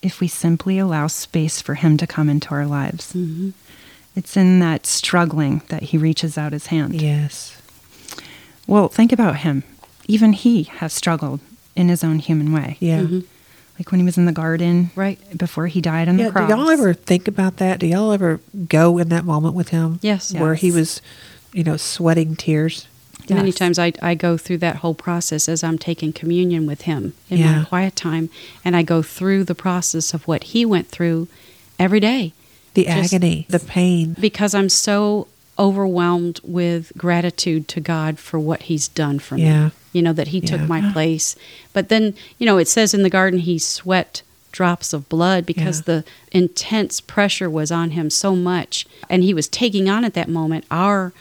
if 0.02 0.20
we 0.20 0.28
simply 0.28 0.78
allow 0.78 1.08
space 1.08 1.62
for 1.62 1.74
him 1.74 1.98
to 1.98 2.08
come 2.08 2.30
into 2.30 2.52
our 2.52 2.68
lives. 2.68 3.12
Mm-hmm. 3.14 3.50
It's 4.16 4.38
in 4.38 4.60
that 4.60 4.86
struggling 4.86 5.64
that 5.70 5.84
he 5.84 5.98
reaches 5.98 6.38
out 6.38 6.54
his 6.54 6.68
hand. 6.68 7.02
Yes. 7.02 7.60
Well, 8.68 8.88
think 8.88 9.12
about 9.12 9.38
him. 9.38 9.64
Even 10.08 10.34
he 10.34 10.64
has 10.64 10.94
struggled 10.94 11.40
in 11.76 11.90
his 11.90 12.04
own 12.04 12.20
human 12.20 12.52
way. 12.52 12.78
Yeah. 12.80 13.02
Mm-hmm. 13.02 13.20
Like 13.80 13.92
when 13.92 14.00
he 14.00 14.06
was 14.06 14.18
in 14.18 14.26
the 14.26 14.32
garden, 14.32 14.92
Right. 14.96 15.20
before 15.38 15.68
he 15.68 15.82
died 15.82 16.08
on 16.08 16.18
Yeah. 16.18 16.26
the 16.28 16.32
cross. 16.32 16.50
Do 16.50 16.56
y'all 16.56 16.70
ever 16.70 16.94
think 16.94 17.28
about 17.28 17.58
that? 17.58 17.80
Do 17.80 17.88
y'all 17.88 18.12
ever 18.14 18.40
go 18.70 18.98
in 18.98 19.10
that 19.10 19.26
moment 19.26 19.54
with 19.56 19.70
him? 19.70 20.00
Yes. 20.02 20.34
Where 20.34 20.56
he 20.56 20.72
was, 20.72 21.02
you 21.54 21.64
know, 21.64 21.76
sweating 21.76 22.36
tears. 22.36 22.88
Many 23.30 23.52
times 23.52 23.80
I, 23.80 23.92
I 24.04 24.14
go 24.14 24.38
through 24.38 24.60
that 24.60 24.78
whole 24.78 24.94
process 24.94 25.50
as 25.50 25.64
I'm 25.64 25.80
taking 25.80 26.14
communion 26.14 26.68
with 26.68 26.82
him 26.84 27.14
in 27.30 27.40
Yeah. 27.40 27.60
my 27.60 27.66
quiet 27.66 27.96
time, 27.96 28.30
and 28.64 28.76
I 28.76 28.84
go 28.84 29.02
through 29.02 29.46
the 29.46 29.56
process 29.56 30.14
of 30.14 30.28
what 30.28 30.44
he 30.46 30.64
went 30.64 30.90
through 30.90 31.28
every 31.80 32.00
day 32.00 32.34
The 32.76 32.84
Just- 32.86 33.14
agony, 33.14 33.48
the 33.50 33.60
pain. 33.60 34.16
because 34.22 34.54
I'm 34.54 34.70
so 34.70 35.28
overwhelmed 35.58 36.40
with 36.44 36.92
gratitude 36.98 37.68
to 37.70 37.80
God 37.82 38.20
for 38.20 38.40
what 38.40 38.64
he's 38.64 38.88
done 38.88 39.18
for 39.20 39.36
me. 39.36 39.44
Yeah. 39.44 39.66
me. 39.66 39.72
You 39.96 40.02
know, 40.02 40.12
that 40.14 40.28
he 40.28 40.40
Yeah. 40.40 40.50
took 40.58 40.68
my 40.68 40.82
place. 40.94 41.38
But 41.72 41.88
then, 41.88 42.14
you 42.38 42.46
know, 42.46 42.58
it 42.58 42.68
says 42.68 42.94
in 42.94 43.02
the 43.04 43.10
garden 43.10 43.40
he 43.40 43.58
sweat 43.58 44.22
drops 44.52 44.92
of 44.94 45.08
blood 45.10 45.46
because 45.46 45.78
Yeah. 45.80 45.84
the 45.86 46.04
intense 46.34 47.00
pressure 47.00 47.50
was 47.50 47.72
on 47.72 47.92
him 47.92 48.10
so 48.10 48.36
much. 48.36 48.86
And 49.10 49.24
he 49.24 49.34
was 49.34 49.48
taking 49.48 49.90
on 49.90 50.04
at 50.04 50.14
that 50.14 50.30
moment 50.30 50.66
our 50.70 51.14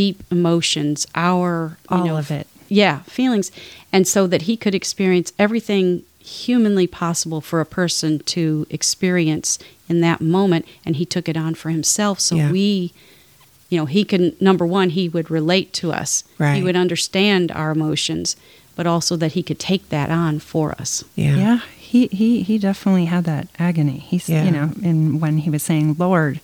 deep 0.00 0.22
emotions, 0.30 1.06
our 1.16 1.76
you 1.90 1.96
All 1.96 2.06
know, 2.06 2.16
of 2.16 2.30
it. 2.30 2.46
yeah, 2.68 3.00
feelings. 3.02 3.50
And 3.92 4.06
so 4.06 4.26
that 4.28 4.42
he 4.42 4.56
could 4.56 4.74
experience 4.76 5.32
everything 5.38 6.02
humanly 6.20 6.86
possible 6.86 7.40
for 7.40 7.60
a 7.60 7.66
person 7.66 8.18
to 8.20 8.66
experience 8.70 9.58
in 9.88 10.00
that 10.02 10.20
moment. 10.20 10.64
And 10.86 10.96
he 10.96 11.04
took 11.04 11.28
it 11.28 11.36
on 11.36 11.54
for 11.54 11.70
himself. 11.70 12.18
So 12.20 12.36
Yeah. 12.36 12.50
we, 12.52 12.92
you 13.74 13.80
know, 13.80 13.86
he 13.86 14.04
can, 14.04 14.36
number 14.40 14.64
one, 14.64 14.90
he 14.90 15.08
would 15.08 15.30
relate 15.30 15.72
to 15.74 15.92
us, 15.92 16.22
Right. 16.38 16.54
he 16.56 16.62
would 16.62 16.76
understand 16.76 17.50
our 17.50 17.72
emotions, 17.72 18.36
but 18.76 18.86
also 18.86 19.16
that 19.16 19.32
he 19.32 19.42
could 19.42 19.58
take 19.58 19.88
that 19.88 20.10
on 20.10 20.38
for 20.38 20.72
us. 20.80 21.02
Yeah. 21.16 21.36
Yeah, 21.36 21.60
he, 21.76 22.06
he, 22.06 22.42
he 22.42 22.58
definitely 22.58 23.06
had 23.06 23.24
that 23.24 23.48
agony. 23.58 23.98
He's, 23.98 24.28
Yeah. 24.28 24.44
you 24.44 24.50
know, 24.52 24.70
and 24.84 25.20
when 25.20 25.38
he 25.38 25.50
was 25.50 25.62
saying, 25.62 25.96
Lord, 25.98 26.40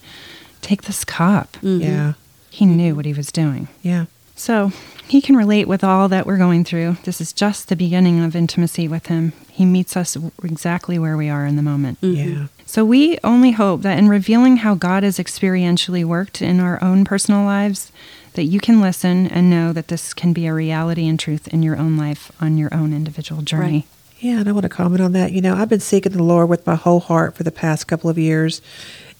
take 0.60 0.82
this 0.82 1.04
cup, 1.04 1.56
Mhm. 1.62 1.80
Yeah. 1.82 2.12
he 2.50 2.66
knew 2.66 2.94
what 2.96 3.04
he 3.04 3.12
was 3.12 3.30
doing. 3.32 3.68
Yeah. 3.82 4.06
So 4.40 4.72
he 5.06 5.20
can 5.20 5.36
relate 5.36 5.68
with 5.68 5.84
all 5.84 6.08
that 6.08 6.26
we're 6.26 6.38
going 6.38 6.64
through. 6.64 6.96
This 7.04 7.20
is 7.20 7.32
just 7.32 7.68
the 7.68 7.76
beginning 7.76 8.24
of 8.24 8.34
intimacy 8.34 8.88
with 8.88 9.06
him. 9.06 9.32
He 9.50 9.66
meets 9.66 9.96
us 9.96 10.16
exactly 10.42 10.98
where 10.98 11.16
we 11.16 11.28
are 11.28 11.44
in 11.44 11.56
the 11.56 11.62
moment. 11.62 12.00
Mm-hmm. 12.00 12.32
Yeah. 12.32 12.46
So 12.64 12.84
we 12.84 13.18
only 13.22 13.50
hope 13.50 13.82
that 13.82 13.98
in 13.98 14.08
revealing 14.08 14.58
how 14.58 14.74
God 14.74 15.02
has 15.02 15.18
experientially 15.18 16.04
worked 16.04 16.40
in 16.40 16.58
our 16.58 16.82
own 16.82 17.04
personal 17.04 17.44
lives, 17.44 17.92
that 18.32 18.44
you 18.44 18.60
can 18.60 18.80
listen 18.80 19.26
and 19.26 19.50
know 19.50 19.72
that 19.72 19.88
this 19.88 20.14
can 20.14 20.32
be 20.32 20.46
a 20.46 20.54
reality 20.54 21.06
and 21.06 21.18
truth 21.18 21.48
in 21.48 21.62
your 21.62 21.76
own 21.76 21.96
life 21.96 22.32
on 22.40 22.56
your 22.56 22.72
own 22.72 22.94
individual 22.94 23.42
journey. 23.42 23.72
Right. 23.72 23.86
Yeah, 24.20 24.40
and 24.40 24.48
I 24.48 24.52
want 24.52 24.64
to 24.64 24.68
comment 24.68 25.00
on 25.00 25.12
that. 25.12 25.32
You 25.32 25.40
know, 25.40 25.54
I've 25.54 25.68
been 25.68 25.80
seeking 25.80 26.12
the 26.12 26.22
Lord 26.22 26.48
with 26.48 26.66
my 26.66 26.76
whole 26.76 27.00
heart 27.00 27.34
for 27.34 27.42
the 27.42 27.50
past 27.50 27.88
couple 27.88 28.08
of 28.08 28.18
years, 28.18 28.62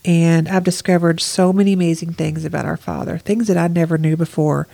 and 0.04 0.48
I've 0.48 0.64
discovered 0.64 1.20
so 1.20 1.52
many 1.52 1.74
amazing 1.74 2.14
things 2.14 2.44
about 2.44 2.64
our 2.64 2.76
Father, 2.76 3.18
things 3.18 3.48
that 3.48 3.56
I 3.56 3.68
never 3.68 3.98
knew 3.98 4.16
before. 4.16 4.66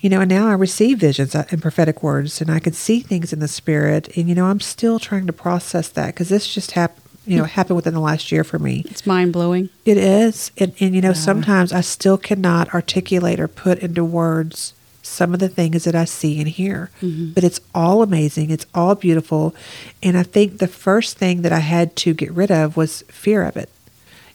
You 0.00 0.10
know, 0.10 0.20
and 0.20 0.30
now 0.30 0.48
I 0.48 0.54
receive 0.54 0.98
visions 0.98 1.34
uh, 1.34 1.44
and 1.50 1.62
prophetic 1.62 2.02
words, 2.02 2.40
and 2.40 2.50
I 2.50 2.58
can 2.58 2.72
see 2.72 3.00
things 3.00 3.32
in 3.32 3.38
the 3.38 3.48
Spirit, 3.48 4.16
and 4.16 4.28
you 4.28 4.34
know, 4.34 4.46
I'm 4.46 4.60
still 4.60 4.98
trying 4.98 5.26
to 5.26 5.32
process 5.32 5.88
that 5.90 6.08
because 6.08 6.28
this 6.28 6.52
just 6.52 6.72
happened. 6.72 7.00
You 7.24 7.36
know, 7.36 7.44
happened 7.44 7.76
within 7.76 7.94
the 7.94 8.00
last 8.00 8.32
year 8.32 8.42
for 8.42 8.58
me. 8.58 8.82
It's 8.90 9.06
mind 9.06 9.32
blowing. 9.32 9.68
It 9.84 9.96
is. 9.96 10.50
And, 10.58 10.74
and 10.80 10.92
you 10.92 11.00
know, 11.00 11.12
sometimes 11.12 11.72
I 11.72 11.80
still 11.80 12.18
cannot 12.18 12.74
articulate 12.74 13.38
or 13.38 13.46
put 13.46 13.78
into 13.78 14.04
words 14.04 14.74
some 15.02 15.32
of 15.32 15.38
the 15.38 15.48
things 15.48 15.84
that 15.84 15.94
I 15.94 16.04
see 16.04 16.40
and 16.40 16.48
hear. 16.48 16.90
But 17.32 17.44
it's 17.44 17.60
all 17.72 18.02
amazing. 18.02 18.50
It's 18.50 18.66
all 18.74 18.96
beautiful. 18.96 19.54
And 20.02 20.18
I 20.18 20.24
think 20.24 20.58
the 20.58 20.66
first 20.66 21.16
thing 21.16 21.42
that 21.42 21.52
I 21.52 21.60
had 21.60 21.94
to 21.96 22.12
get 22.12 22.32
rid 22.32 22.50
of 22.50 22.76
was 22.76 23.02
fear 23.02 23.44
of 23.44 23.56
it. 23.56 23.68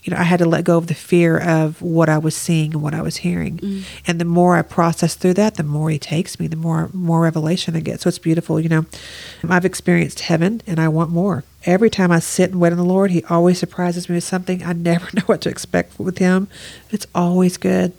You 0.08 0.12
know, 0.14 0.22
I 0.22 0.24
had 0.24 0.40
to 0.40 0.46
let 0.46 0.64
go 0.64 0.78
of 0.78 0.88
the 0.88 0.94
fear 0.94 1.38
of 1.38 1.82
what 1.82 2.08
I 2.08 2.18
was 2.18 2.34
seeing 2.34 2.72
and 2.74 2.82
what 2.82 2.94
I 2.94 3.02
was 3.02 3.18
hearing. 3.18 3.58
Mm. 3.58 3.84
And 4.08 4.22
the 4.22 4.26
more 4.26 4.56
I 4.56 4.62
process 4.62 5.16
through 5.16 5.34
that, 5.34 5.56
the 5.56 5.64
more 5.64 5.90
he 5.90 6.00
takes 6.00 6.40
me, 6.40 6.48
the 6.48 6.56
more 6.56 6.90
more 6.94 7.20
revelation 7.20 7.76
I 7.76 7.82
get. 7.82 8.00
So 8.00 8.08
it's 8.08 8.18
beautiful, 8.18 8.58
you 8.58 8.70
know. 8.70 8.86
I've 9.50 9.66
experienced 9.66 10.22
heaven 10.22 10.62
and 10.66 10.80
I 10.80 10.88
want 10.88 11.10
more. 11.10 11.44
Every 11.66 11.90
time 11.90 12.14
I 12.14 12.20
sit 12.20 12.52
and 12.52 12.62
wait 12.62 12.72
on 12.72 12.78
the 12.78 12.86
Lord, 12.86 13.12
he 13.12 13.22
always 13.26 13.60
surprises 13.60 14.08
me 14.08 14.16
with 14.16 14.24
something. 14.24 14.64
I 14.64 14.72
never 14.72 15.10
know 15.14 15.24
what 15.26 15.42
to 15.42 15.50
expect 15.50 16.00
with 16.00 16.20
him. 16.20 16.48
It's 16.90 17.08
always 17.14 17.58
good. 17.58 17.92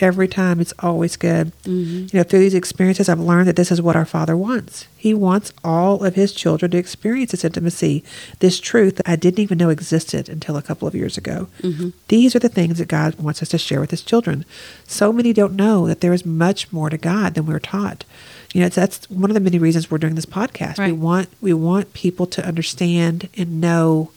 Every 0.00 0.28
time 0.28 0.60
it's 0.60 0.72
always 0.78 1.16
good. 1.16 1.52
Mm-hmm. 1.62 1.98
You 1.98 2.10
know, 2.12 2.22
through 2.22 2.40
these 2.40 2.54
experiences, 2.54 3.08
I've 3.08 3.18
learned 3.18 3.48
that 3.48 3.56
this 3.56 3.72
is 3.72 3.82
what 3.82 3.96
our 3.96 4.04
Father 4.04 4.36
wants. 4.36 4.86
He 4.96 5.12
wants 5.12 5.52
all 5.64 6.04
of 6.04 6.14
His 6.14 6.32
children 6.32 6.70
to 6.70 6.78
experience 6.78 7.32
this 7.32 7.44
intimacy, 7.44 8.04
this 8.38 8.60
truth 8.60 8.96
that 8.96 9.08
I 9.08 9.16
didn't 9.16 9.40
even 9.40 9.58
know 9.58 9.70
existed 9.70 10.28
until 10.28 10.56
a 10.56 10.62
couple 10.62 10.86
of 10.86 10.94
years 10.94 11.18
ago. 11.18 11.48
Mm-hmm. 11.62 11.90
These 12.08 12.36
are 12.36 12.40
the 12.40 12.48
things 12.48 12.78
that 12.78 12.88
God 12.88 13.16
wants 13.16 13.42
us 13.42 13.48
to 13.50 13.58
share 13.58 13.80
with 13.80 13.90
His 13.90 14.02
children. 14.02 14.44
So 14.86 15.12
many 15.12 15.32
don't 15.32 15.56
know 15.56 15.86
that 15.86 16.00
there 16.00 16.12
is 16.12 16.24
much 16.24 16.72
more 16.72 16.90
to 16.90 16.98
God 16.98 17.34
than 17.34 17.46
we're 17.46 17.58
taught. 17.58 18.04
You 18.54 18.60
know, 18.60 18.66
it's, 18.68 18.76
that's 18.76 19.10
one 19.10 19.30
of 19.30 19.34
the 19.34 19.40
many 19.40 19.58
reasons 19.58 19.90
we're 19.90 19.98
doing 19.98 20.14
this 20.14 20.26
podcast. 20.26 20.78
We 20.84 20.92
want 20.92 21.28
we 21.40 21.52
want 21.52 21.92
people 21.92 22.26
to 22.26 22.46
understand 22.46 23.28
and 23.36 23.60
know 23.60 24.10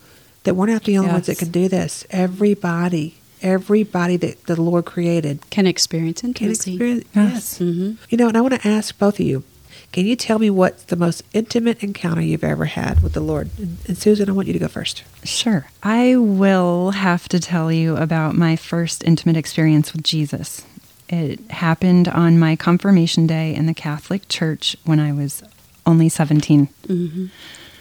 that 0.44 0.56
we're 0.56 0.68
not 0.68 0.84
the 0.84 0.98
only 0.98 1.12
ones 1.12 1.28
that 1.28 1.38
can 1.38 1.52
do 1.52 1.68
this. 1.68 2.06
Everybody, 2.10 3.16
everybody 3.42 4.18
that 4.18 4.46
the 4.46 4.60
Lord 4.62 4.86
created 4.86 5.50
Can 5.50 5.68
experience 5.68 6.22
can 6.22 6.30
intimacy. 6.30 6.74
experience. 6.74 7.06
Yes. 7.16 7.34
Yes. 7.34 7.58
hmm 7.58 7.92
You 8.10 8.18
know, 8.18 8.28
and 8.28 8.38
I 8.38 8.42
want 8.42 8.60
to 8.62 8.68
ask 8.68 8.98
both 8.98 9.20
of 9.20 9.26
you. 9.26 9.44
Can 9.92 10.06
you 10.06 10.16
tell 10.16 10.40
me 10.40 10.50
what's 10.50 10.84
the 10.84 10.96
most 10.96 11.22
intimate 11.34 11.84
encounter 11.84 12.22
you've 12.22 12.44
ever 12.46 12.66
had 12.66 13.02
with 13.04 13.12
the 13.14 13.20
Lord? 13.20 13.50
And, 13.58 13.78
and 13.88 13.98
Susan, 13.98 14.30
I 14.30 14.32
want 14.32 14.48
you 14.48 14.54
to 14.54 14.60
go 14.60 14.70
first. 14.70 15.04
Sure. 15.26 15.68
I 15.84 16.16
will 16.16 16.92
have 16.92 17.28
to 17.30 17.40
tell 17.42 17.70
you 17.72 17.98
about 17.98 18.34
my 18.36 18.56
first 18.56 19.04
intimate 19.04 19.36
experience 19.36 19.92
with 19.92 20.04
Jesus. 20.04 20.64
It 21.10 21.42
happened 21.52 22.08
on 22.08 22.40
my 22.40 22.56
confirmation 22.56 23.28
day 23.28 23.54
in 23.54 23.66
the 23.66 23.74
Catholic 23.74 24.30
Church 24.30 24.78
when 24.86 25.00
I 25.02 25.12
was 25.12 25.44
only 25.86 26.08
17. 26.08 26.68
hmm 26.88 27.26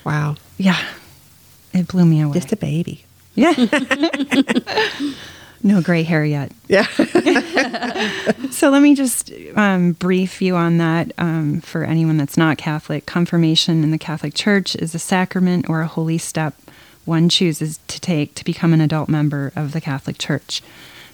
Wow, 0.05 0.35
Yeah. 0.59 0.81
It 1.73 1.87
blew 1.87 2.05
me 2.05 2.21
away. 2.23 2.35
just 2.35 2.51
a 2.53 2.57
baby. 2.57 3.05
yeah. 3.37 3.53
No 5.63 5.81
gray 5.83 6.03
hair 6.03 6.25
yet. 6.25 6.53
Yeah. 6.69 6.87
So 8.51 8.69
let 8.69 8.83
me 8.83 8.95
just 8.95 9.31
um, 9.55 9.93
brief 9.93 10.43
you 10.43 10.57
on 10.57 10.79
that 10.79 11.13
um, 11.19 11.61
for 11.61 11.85
anyone 11.85 12.17
that's 12.17 12.37
not 12.37 12.59
Catholic. 12.59 13.07
Confirmation 13.07 13.85
in 13.85 13.91
the 13.91 13.99
Catholic 13.99 14.35
Church 14.35 14.75
is 14.77 14.95
a 14.95 14.99
sacrament 14.99 15.69
or 15.69 15.81
a 15.83 15.87
holy 15.87 16.19
step 16.19 16.55
one 17.05 17.29
chooses 17.29 17.79
to 17.89 18.01
take 18.01 18.35
to 18.35 18.45
become 18.45 18.73
an 18.73 18.81
adult 18.81 19.09
member 19.09 19.53
of 19.57 19.73
the 19.73 19.81
Catholic 19.81 20.19
Church. 20.19 20.63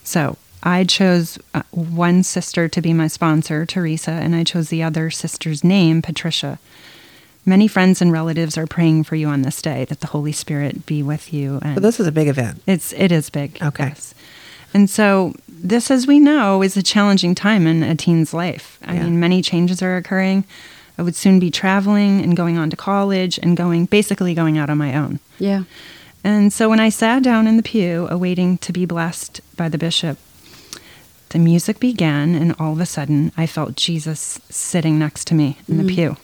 So 0.03 0.37
I 0.63 0.85
chose 0.85 1.39
uh, 1.55 1.63
one 1.71 2.23
sister 2.23 2.69
to 2.69 2.81
be 2.83 2.93
my 2.93 3.07
sponsor, 3.07 3.65
Teresa, 3.67 4.11
and 4.11 4.35
I 4.35 4.43
chose 4.43 4.69
the 4.69 4.83
other 4.83 5.11
sister's 5.11 5.63
name, 5.63 6.03
Patricia. 6.03 6.59
Many 7.45 7.69
friends 7.69 8.03
and 8.03 8.11
relatives 8.11 8.59
are 8.59 8.67
praying 8.67 9.05
for 9.05 9.15
you 9.15 9.29
on 9.29 9.43
this 9.43 9.63
day 9.63 9.85
that 9.85 10.01
the 10.01 10.09
Holy 10.09 10.33
Spirit 10.33 10.85
be 10.85 11.01
with 11.03 11.33
you. 11.33 11.61
And 11.63 11.77
But 11.77 11.85
this 11.85 12.01
is 12.01 12.07
a 12.09 12.13
big 12.13 12.27
event. 12.27 12.63
it's 12.67 12.93
it 12.95 13.13
is 13.13 13.31
big. 13.31 13.57
Okay. 13.63 13.89
Yes. 13.89 14.15
And 14.77 14.91
so 14.91 15.33
this, 15.49 15.91
as 15.91 16.07
we 16.07 16.21
know, 16.21 16.63
is 16.63 16.77
a 16.77 16.83
challenging 16.83 17.35
time 17.35 17.67
in 17.67 17.83
a 17.83 17.95
teen's 17.95 18.35
life. 18.35 18.79
I 18.85 18.97
Yeah. 18.97 19.05
mean, 19.05 19.19
many 19.19 19.41
changes 19.41 19.81
are 19.81 19.97
occurring. 19.97 20.45
I 20.99 21.03
would 21.03 21.17
soon 21.17 21.39
be 21.39 21.51
traveling 21.51 22.21
and 22.21 22.37
going 22.37 22.59
on 22.59 22.69
to 22.69 22.77
college 22.77 23.39
and 23.43 23.57
going 23.57 23.87
basically 23.87 24.35
going 24.35 24.59
out 24.59 24.69
on 24.69 24.77
my 24.77 24.95
own. 24.95 25.19
Yeah. 25.39 25.63
And 26.23 26.53
so 26.53 26.69
when 26.69 26.79
I 26.79 26.91
sat 26.91 27.23
down 27.23 27.47
in 27.47 27.57
the 27.57 27.63
pew, 27.63 28.07
awaiting 28.11 28.59
to 28.59 28.71
be 28.71 28.85
blessed 28.85 29.41
by 29.57 29.71
the 29.71 29.79
bishop, 29.79 30.19
the 31.31 31.39
music 31.39 31.81
began, 31.81 32.35
and 32.35 32.55
all 32.59 32.75
of 32.75 32.81
a 32.81 32.87
sudden, 32.87 33.33
I 33.35 33.47
felt 33.47 33.77
Jesus 33.77 34.39
sitting 34.51 34.99
next 34.99 35.27
to 35.29 35.35
me 35.35 35.57
in 35.67 35.79
the 35.79 35.85
mm. 35.85 35.95
pew 35.95 36.17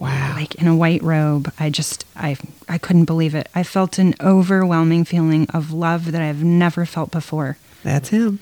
Wow. 0.00 0.34
like 0.34 0.54
in 0.56 0.66
a 0.66 0.76
white 0.76 1.02
robe. 1.02 1.52
I 1.58 1.70
just 1.70 2.04
I 2.16 2.36
I 2.68 2.78
couldn't 2.78 3.04
believe 3.04 3.34
it. 3.34 3.48
I 3.54 3.62
felt 3.62 3.98
an 3.98 4.14
overwhelming 4.20 5.04
feeling 5.04 5.48
of 5.50 5.72
love 5.72 6.12
that 6.12 6.22
I've 6.22 6.42
never 6.42 6.86
felt 6.86 7.10
before. 7.10 7.58
That's 7.82 8.08
him. 8.08 8.40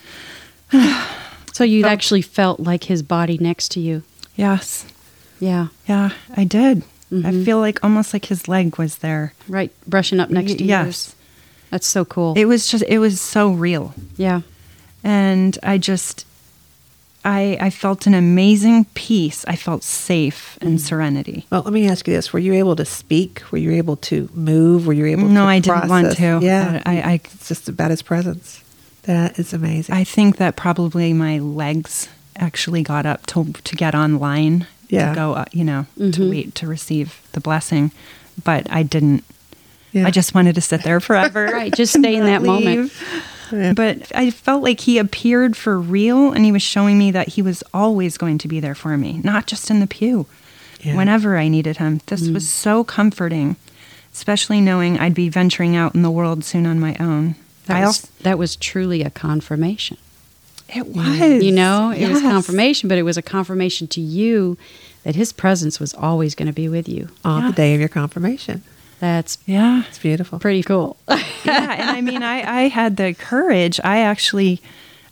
So 1.59 1.65
you 1.65 1.85
oh. 1.87 1.89
actually 1.89 2.23
felt 2.23 2.61
like 2.61 2.85
his 2.85 3.03
body 3.03 3.37
next 3.37 3.73
to 3.73 3.81
you. 3.81 4.05
Yes. 4.37 4.87
Yeah. 5.41 5.69
Yeah, 5.89 6.11
I 6.37 6.45
did. 6.45 6.85
I 7.11 7.15
mm-hmm. 7.15 7.43
feel 7.43 7.59
like 7.59 7.83
almost 7.83 8.13
like 8.13 8.27
his 8.27 8.47
leg 8.47 8.79
was 8.79 8.99
there. 8.99 9.35
Right. 9.49 9.73
Brushing 9.85 10.21
up 10.21 10.31
next 10.31 10.53
to 10.59 10.63
you. 10.63 10.69
yes. 10.69 11.17
That's 11.71 11.89
so 11.89 12.05
cool. 12.05 12.35
It 12.37 12.45
was 12.45 12.69
just 12.69 12.85
it 12.87 13.01
was 13.01 13.21
so 13.21 13.51
real. 13.51 13.93
yeah. 14.17 14.43
And 15.03 15.59
I 15.65 15.79
just 15.79 16.28
I 17.25 17.59
I 17.61 17.71
felt 17.71 18.07
an 18.07 18.15
amazing 18.15 18.87
peace. 18.95 19.45
I 19.49 19.57
felt 19.57 19.83
safe 19.83 20.59
and 20.61 20.71
mm-hmm. 20.71 20.79
serenity. 20.79 21.47
Well, 21.51 21.63
let 21.63 21.73
me 21.73 21.89
ask 21.89 22.07
you 22.07 22.15
this: 22.15 22.33
Were 22.33 22.39
you 22.39 22.55
able 22.55 22.77
to 22.77 22.85
speak? 22.85 23.43
Were 23.51 23.59
you 23.59 23.73
able 23.73 23.97
to 23.97 24.29
move? 24.35 24.87
Were 24.87 24.93
you 24.93 25.07
able? 25.07 25.25
To? 25.25 25.29
No, 25.29 25.43
to 25.43 25.47
I 25.47 25.59
didn't 25.59 25.89
want 25.89 26.17
to. 26.17 26.39
Yeah, 26.43 26.83
uh, 26.85 26.91
I- 26.91 27.01
I- 27.01 27.21
It's 27.25 27.49
just 27.49 27.69
about 27.69 27.91
his 27.91 28.03
presence. 28.03 28.63
That 29.03 29.39
is 29.39 29.53
amazing. 29.53 29.95
I 29.95 30.05
think 30.05 30.37
that 30.37 30.57
probably 30.57 31.13
my 31.13 31.39
legs 31.39 32.09
actually 32.37 32.83
got 32.83 33.07
up 33.07 33.27
to 33.27 33.53
to 33.65 33.77
get 33.77 33.95
online 33.95 34.67
Yeah. 34.89 35.11
to 35.11 35.15
go, 35.15 35.33
uh, 35.35 35.45
you 35.53 35.65
know, 35.65 35.87
to 35.97 36.03
mm-hmm. 36.03 36.31
wait 36.31 36.55
to 36.57 36.67
receive 36.67 37.21
the 37.33 37.41
blessing, 37.41 37.91
but 38.45 38.67
I 38.71 38.83
didn't. 38.83 39.25
Yeah. 39.93 40.07
I 40.07 40.11
just 40.11 40.35
wanted 40.35 40.55
to 40.55 40.61
sit 40.61 40.83
there 40.83 41.01
forever. 41.01 41.49
Right, 41.53 41.75
just 41.75 41.95
stay 41.99 42.15
in 42.15 42.25
that 42.27 42.43
not 42.43 42.63
moment. 42.63 42.93
Leave. 43.53 43.63
Yeah. 43.63 43.73
But 43.75 44.15
I 44.15 44.31
felt 44.31 44.63
like 44.63 44.81
he 44.81 44.99
appeared 44.99 45.57
for 45.57 45.79
real, 45.79 46.33
and 46.33 46.45
he 46.45 46.53
was 46.53 46.63
showing 46.63 46.99
me 46.99 47.11
that 47.13 47.29
he 47.29 47.43
was 47.43 47.63
always 47.73 48.17
going 48.19 48.39
to 48.39 48.49
be 48.49 48.61
there 48.61 48.75
for 48.75 48.97
me, 48.97 49.21
not 49.25 49.47
just 49.47 49.71
in 49.71 49.81
the 49.81 49.87
pew. 49.87 50.27
Yeah. 50.81 50.97
Whenever 50.97 51.37
I 51.37 51.49
needed 51.49 51.79
him, 51.79 52.01
this 52.07 52.29
mm. 52.29 52.35
was 52.35 52.49
so 52.49 52.85
comforting, 52.85 53.57
especially 54.13 54.61
knowing 54.61 54.99
I'd 54.99 55.15
be 55.15 55.29
venturing 55.29 55.75
out 55.75 55.95
in 55.95 56.03
the 56.03 56.11
world 56.11 56.45
soon 56.45 56.67
on 56.67 56.79
my 56.79 56.97
own. 57.01 57.35
That 57.67 57.85
was, 57.85 58.01
that 58.23 58.39
was 58.39 58.57
truly 58.57 59.03
a 59.03 59.11
confirmation. 59.11 59.99
it 60.75 60.87
was, 60.87 61.43
You 61.43 61.53
know, 61.53 61.91
it 61.91 62.09
was 62.09 62.21
confirmation, 62.23 62.89
but 62.89 62.97
it 62.97 63.03
was 63.03 63.17
a 63.17 63.23
confirmation 63.23 63.89
to 63.89 64.01
you 64.01 64.57
that 65.03 65.17
his 65.17 65.33
presence 65.33 65.79
was 65.81 65.95
always 65.95 66.35
going 66.35 66.47
to 66.47 66.53
be 66.53 66.69
with 66.69 66.89
you. 66.89 67.09
on 67.25 67.43
Yeah. 67.43 67.49
the 67.51 67.55
day 67.57 67.75
of 67.75 67.81
your 67.81 67.89
confirmation. 67.89 68.63
That's 69.01 69.39
Yeah, 69.47 69.85
It's 69.89 69.99
beautiful. 69.99 70.39
pretty 70.39 70.63
cool. 70.63 70.97
yeah, 71.09 71.73
and 71.81 71.91
I 71.91 72.01
mean, 72.01 72.23
I, 72.23 72.63
I 72.65 72.69
had 72.69 72.97
the 72.97 73.15
courage. 73.15 73.79
I 73.85 74.01
actually, 74.01 74.61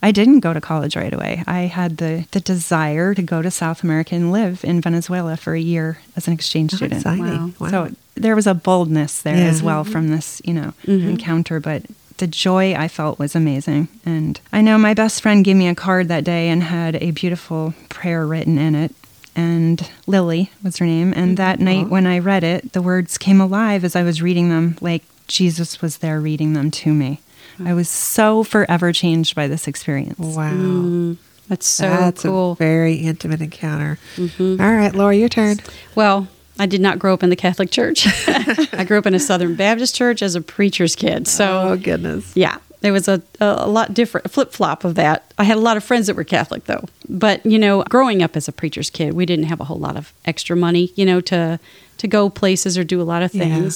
I 0.02 0.10
didn't 0.12 0.40
go 0.40 0.52
to 0.52 0.60
college 0.60 0.96
right 0.96 1.12
away. 1.12 1.42
I 1.46 1.60
had 1.62 1.98
the, 1.98 2.26
the 2.32 2.40
desire 2.40 3.14
to 3.14 3.22
go 3.22 3.42
to 3.42 3.50
South 3.50 3.82
America 3.84 4.14
and 4.14 4.32
live 4.32 4.64
in 4.64 4.80
Venezuela 4.80 5.36
for 5.36 5.54
a 5.54 5.60
year 5.60 5.98
as 6.16 6.26
an 6.26 6.34
exchange 6.34 6.72
How 6.72 6.76
student. 6.78 7.00
exciting. 7.00 7.54
Wow. 7.58 7.68
So 7.70 7.90
there 8.14 8.34
was 8.36 8.46
a 8.46 8.54
boldness 8.54 9.22
there 9.22 9.36
Yeah. 9.36 9.44
as 9.48 9.62
well 9.62 9.84
from 9.84 10.08
this, 10.08 10.40
you 10.44 10.54
know, 10.54 10.72
mm-hmm. 10.84 11.08
encounter. 11.08 11.60
But 11.60 11.82
the 12.18 12.26
joy 12.26 12.74
I 12.74 12.88
felt 12.88 13.18
was 13.18 13.34
amazing. 13.34 13.88
And 14.04 14.40
I 14.52 14.62
know 14.62 14.78
my 14.78 14.94
best 14.94 15.20
friend 15.22 15.44
gave 15.44 15.56
me 15.56 15.68
a 15.68 15.74
card 15.74 16.08
that 16.08 16.24
day 16.24 16.48
and 16.48 16.62
had 16.62 16.96
a 16.96 17.10
beautiful 17.10 17.74
prayer 17.88 18.26
written 18.26 18.58
in 18.58 18.74
it. 18.74 18.94
And 19.36 19.88
Lily 20.06 20.50
was 20.64 20.78
her 20.78 20.86
name. 20.86 21.12
And 21.14 21.36
that 21.36 21.60
night 21.60 21.88
when 21.88 22.06
I 22.06 22.18
read 22.18 22.42
it, 22.42 22.72
the 22.72 22.80
words 22.82 23.18
came 23.18 23.40
alive 23.40 23.84
as 23.84 23.94
I 23.94 24.02
was 24.02 24.22
reading 24.22 24.48
them, 24.48 24.76
like 24.80 25.02
Jesus 25.28 25.82
was 25.82 25.98
there 25.98 26.20
reading 26.20 26.54
them 26.54 26.70
to 26.70 26.92
me. 26.94 27.20
I 27.64 27.72
was 27.74 27.88
so 27.88 28.42
forever 28.44 28.92
changed 28.92 29.34
by 29.34 29.46
this 29.46 29.66
experience. 29.68 30.18
wow. 30.18 30.52
Mm, 30.52 31.16
that's 31.48 31.66
so 31.66 31.88
That's 31.88 32.22
cool. 32.22 32.52
a 32.52 32.56
very 32.56 32.94
intimate 32.94 33.40
encounter. 33.40 33.98
All 34.18 34.56
right, 34.56 34.94
Laura, 34.94 35.14
your 35.14 35.28
turn. 35.28 35.58
Well, 35.94 36.28
I 36.58 36.66
did 36.66 36.80
not 36.80 36.98
grow 36.98 37.14
up 37.14 37.22
in 37.22 37.30
the 37.30 37.36
Catholic 37.36 37.70
Church. 37.70 38.06
I 38.74 38.84
grew 38.86 38.98
up 38.98 39.06
in 39.06 39.14
a 39.14 39.18
Southern 39.20 39.54
Baptist 39.54 39.94
church 39.94 40.22
as 40.22 40.34
a 40.34 40.40
preacher's 40.40 40.96
kid. 40.96 41.28
So, 41.28 41.68
oh 41.70 41.76
goodness. 41.76 42.34
yeah, 42.36 42.56
there 42.80 42.92
was 42.92 43.08
a, 43.08 43.22
a 43.40 43.68
lot 43.68 43.94
different 43.94 44.30
flip 44.30 44.52
flop 44.52 44.84
of 44.84 44.94
that. 44.96 45.32
I 45.38 45.44
had 45.44 45.56
a 45.56 45.60
lot 45.60 45.76
of 45.76 45.84
friends 45.84 46.06
that 46.06 46.16
were 46.16 46.24
Catholic, 46.24 46.64
though. 46.64 46.84
But, 47.08 47.44
you 47.44 47.58
know, 47.58 47.82
growing 47.84 48.22
up 48.22 48.36
as 48.36 48.48
a 48.48 48.52
preacher's 48.52 48.90
kid, 48.90 49.14
we 49.14 49.26
didn't 49.26 49.46
have 49.46 49.60
a 49.60 49.64
whole 49.64 49.78
lot 49.78 49.96
of 49.96 50.12
extra 50.24 50.56
money, 50.56 50.92
you 50.94 51.04
know, 51.04 51.20
to, 51.22 51.58
to 51.98 52.06
go 52.06 52.28
places 52.28 52.76
or 52.76 52.84
do 52.84 53.00
a 53.00 53.04
lot 53.04 53.22
of 53.22 53.32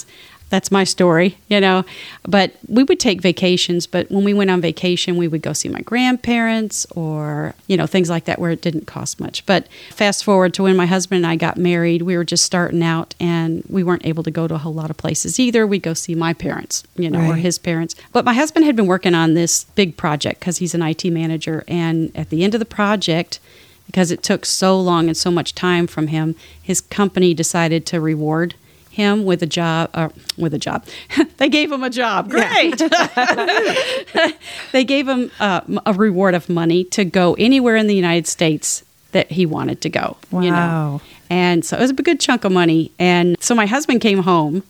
Yeah. 0.08 0.14
That's 0.50 0.70
my 0.72 0.84
story, 0.84 1.38
you 1.48 1.60
know. 1.60 1.84
But 2.24 2.56
we 2.68 2.82
would 2.82 3.00
take 3.00 3.22
vacations. 3.22 3.86
But 3.86 4.10
when 4.10 4.24
we 4.24 4.34
went 4.34 4.50
on 4.50 4.60
vacation, 4.60 5.16
we 5.16 5.28
would 5.28 5.42
go 5.42 5.52
see 5.52 5.68
my 5.68 5.80
grandparents 5.80 6.86
or, 6.90 7.54
you 7.68 7.76
know, 7.76 7.86
things 7.86 8.10
like 8.10 8.24
that 8.24 8.40
where 8.40 8.50
it 8.50 8.60
didn't 8.60 8.86
cost 8.86 9.20
much. 9.20 9.46
But 9.46 9.68
fast 9.90 10.24
forward 10.24 10.52
to 10.54 10.64
when 10.64 10.76
my 10.76 10.86
husband 10.86 11.18
and 11.18 11.26
I 11.26 11.36
got 11.36 11.56
married, 11.56 12.02
we 12.02 12.16
were 12.16 12.24
just 12.24 12.44
starting 12.44 12.82
out 12.82 13.14
and 13.20 13.62
we 13.68 13.84
weren't 13.84 14.04
able 14.04 14.24
to 14.24 14.30
go 14.30 14.48
to 14.48 14.54
a 14.56 14.58
whole 14.58 14.74
lot 14.74 14.90
of 14.90 14.96
places 14.96 15.38
either. 15.38 15.66
We'd 15.66 15.84
go 15.84 15.94
see 15.94 16.16
my 16.16 16.34
parents, 16.34 16.82
you 16.96 17.08
know, 17.08 17.30
or 17.30 17.36
his 17.36 17.58
parents. 17.58 17.94
But 18.12 18.24
my 18.24 18.34
husband 18.34 18.66
had 18.66 18.74
been 18.74 18.86
working 18.86 19.14
on 19.14 19.34
this 19.34 19.64
big 19.76 19.96
project 19.96 20.40
because 20.40 20.58
he's 20.58 20.74
an 20.74 20.82
IT 20.82 21.04
manager. 21.04 21.62
And 21.68 22.10
at 22.16 22.30
the 22.30 22.42
end 22.42 22.54
of 22.54 22.58
the 22.58 22.66
project, 22.66 23.38
because 23.86 24.10
it 24.10 24.22
took 24.24 24.44
so 24.44 24.80
long 24.80 25.06
and 25.06 25.16
so 25.16 25.30
much 25.30 25.54
time 25.54 25.86
from 25.86 26.08
him, 26.08 26.34
his 26.60 26.80
company 26.80 27.34
decided 27.34 27.86
to 27.86 28.00
reward 28.00 28.54
him 29.00 29.24
with 29.24 29.42
a 29.42 29.46
job 29.46 29.90
uh, 29.94 30.08
with 30.36 30.54
a 30.54 30.58
job. 30.58 30.84
They 31.40 31.48
gave 31.48 31.72
him 31.72 31.82
a 31.82 31.90
job. 31.90 32.30
Great. 32.30 32.80
They 34.72 34.84
gave 34.84 35.08
him 35.08 35.30
uh, 35.40 35.62
a 35.86 35.92
reward 35.92 36.34
of 36.34 36.48
money 36.48 36.84
to 36.96 37.04
go 37.04 37.34
anywhere 37.38 37.76
in 37.76 37.86
the 37.86 37.94
united 37.94 38.26
states 38.26 38.84
that 39.12 39.32
he 39.32 39.46
wanted 39.46 39.80
to 39.80 39.88
go 39.88 40.16
you 40.32 40.50
know. 40.50 40.50
Wow. 40.50 41.00
and 41.30 41.64
so 41.64 41.76
it 41.76 41.80
was 41.80 41.90
a 41.90 41.94
good 41.94 42.20
chunk 42.20 42.44
of 42.44 42.52
money. 42.52 42.92
And 42.98 43.36
so 43.40 43.54
my 43.54 43.66
husband 43.66 44.00
came 44.00 44.22
home 44.22 44.62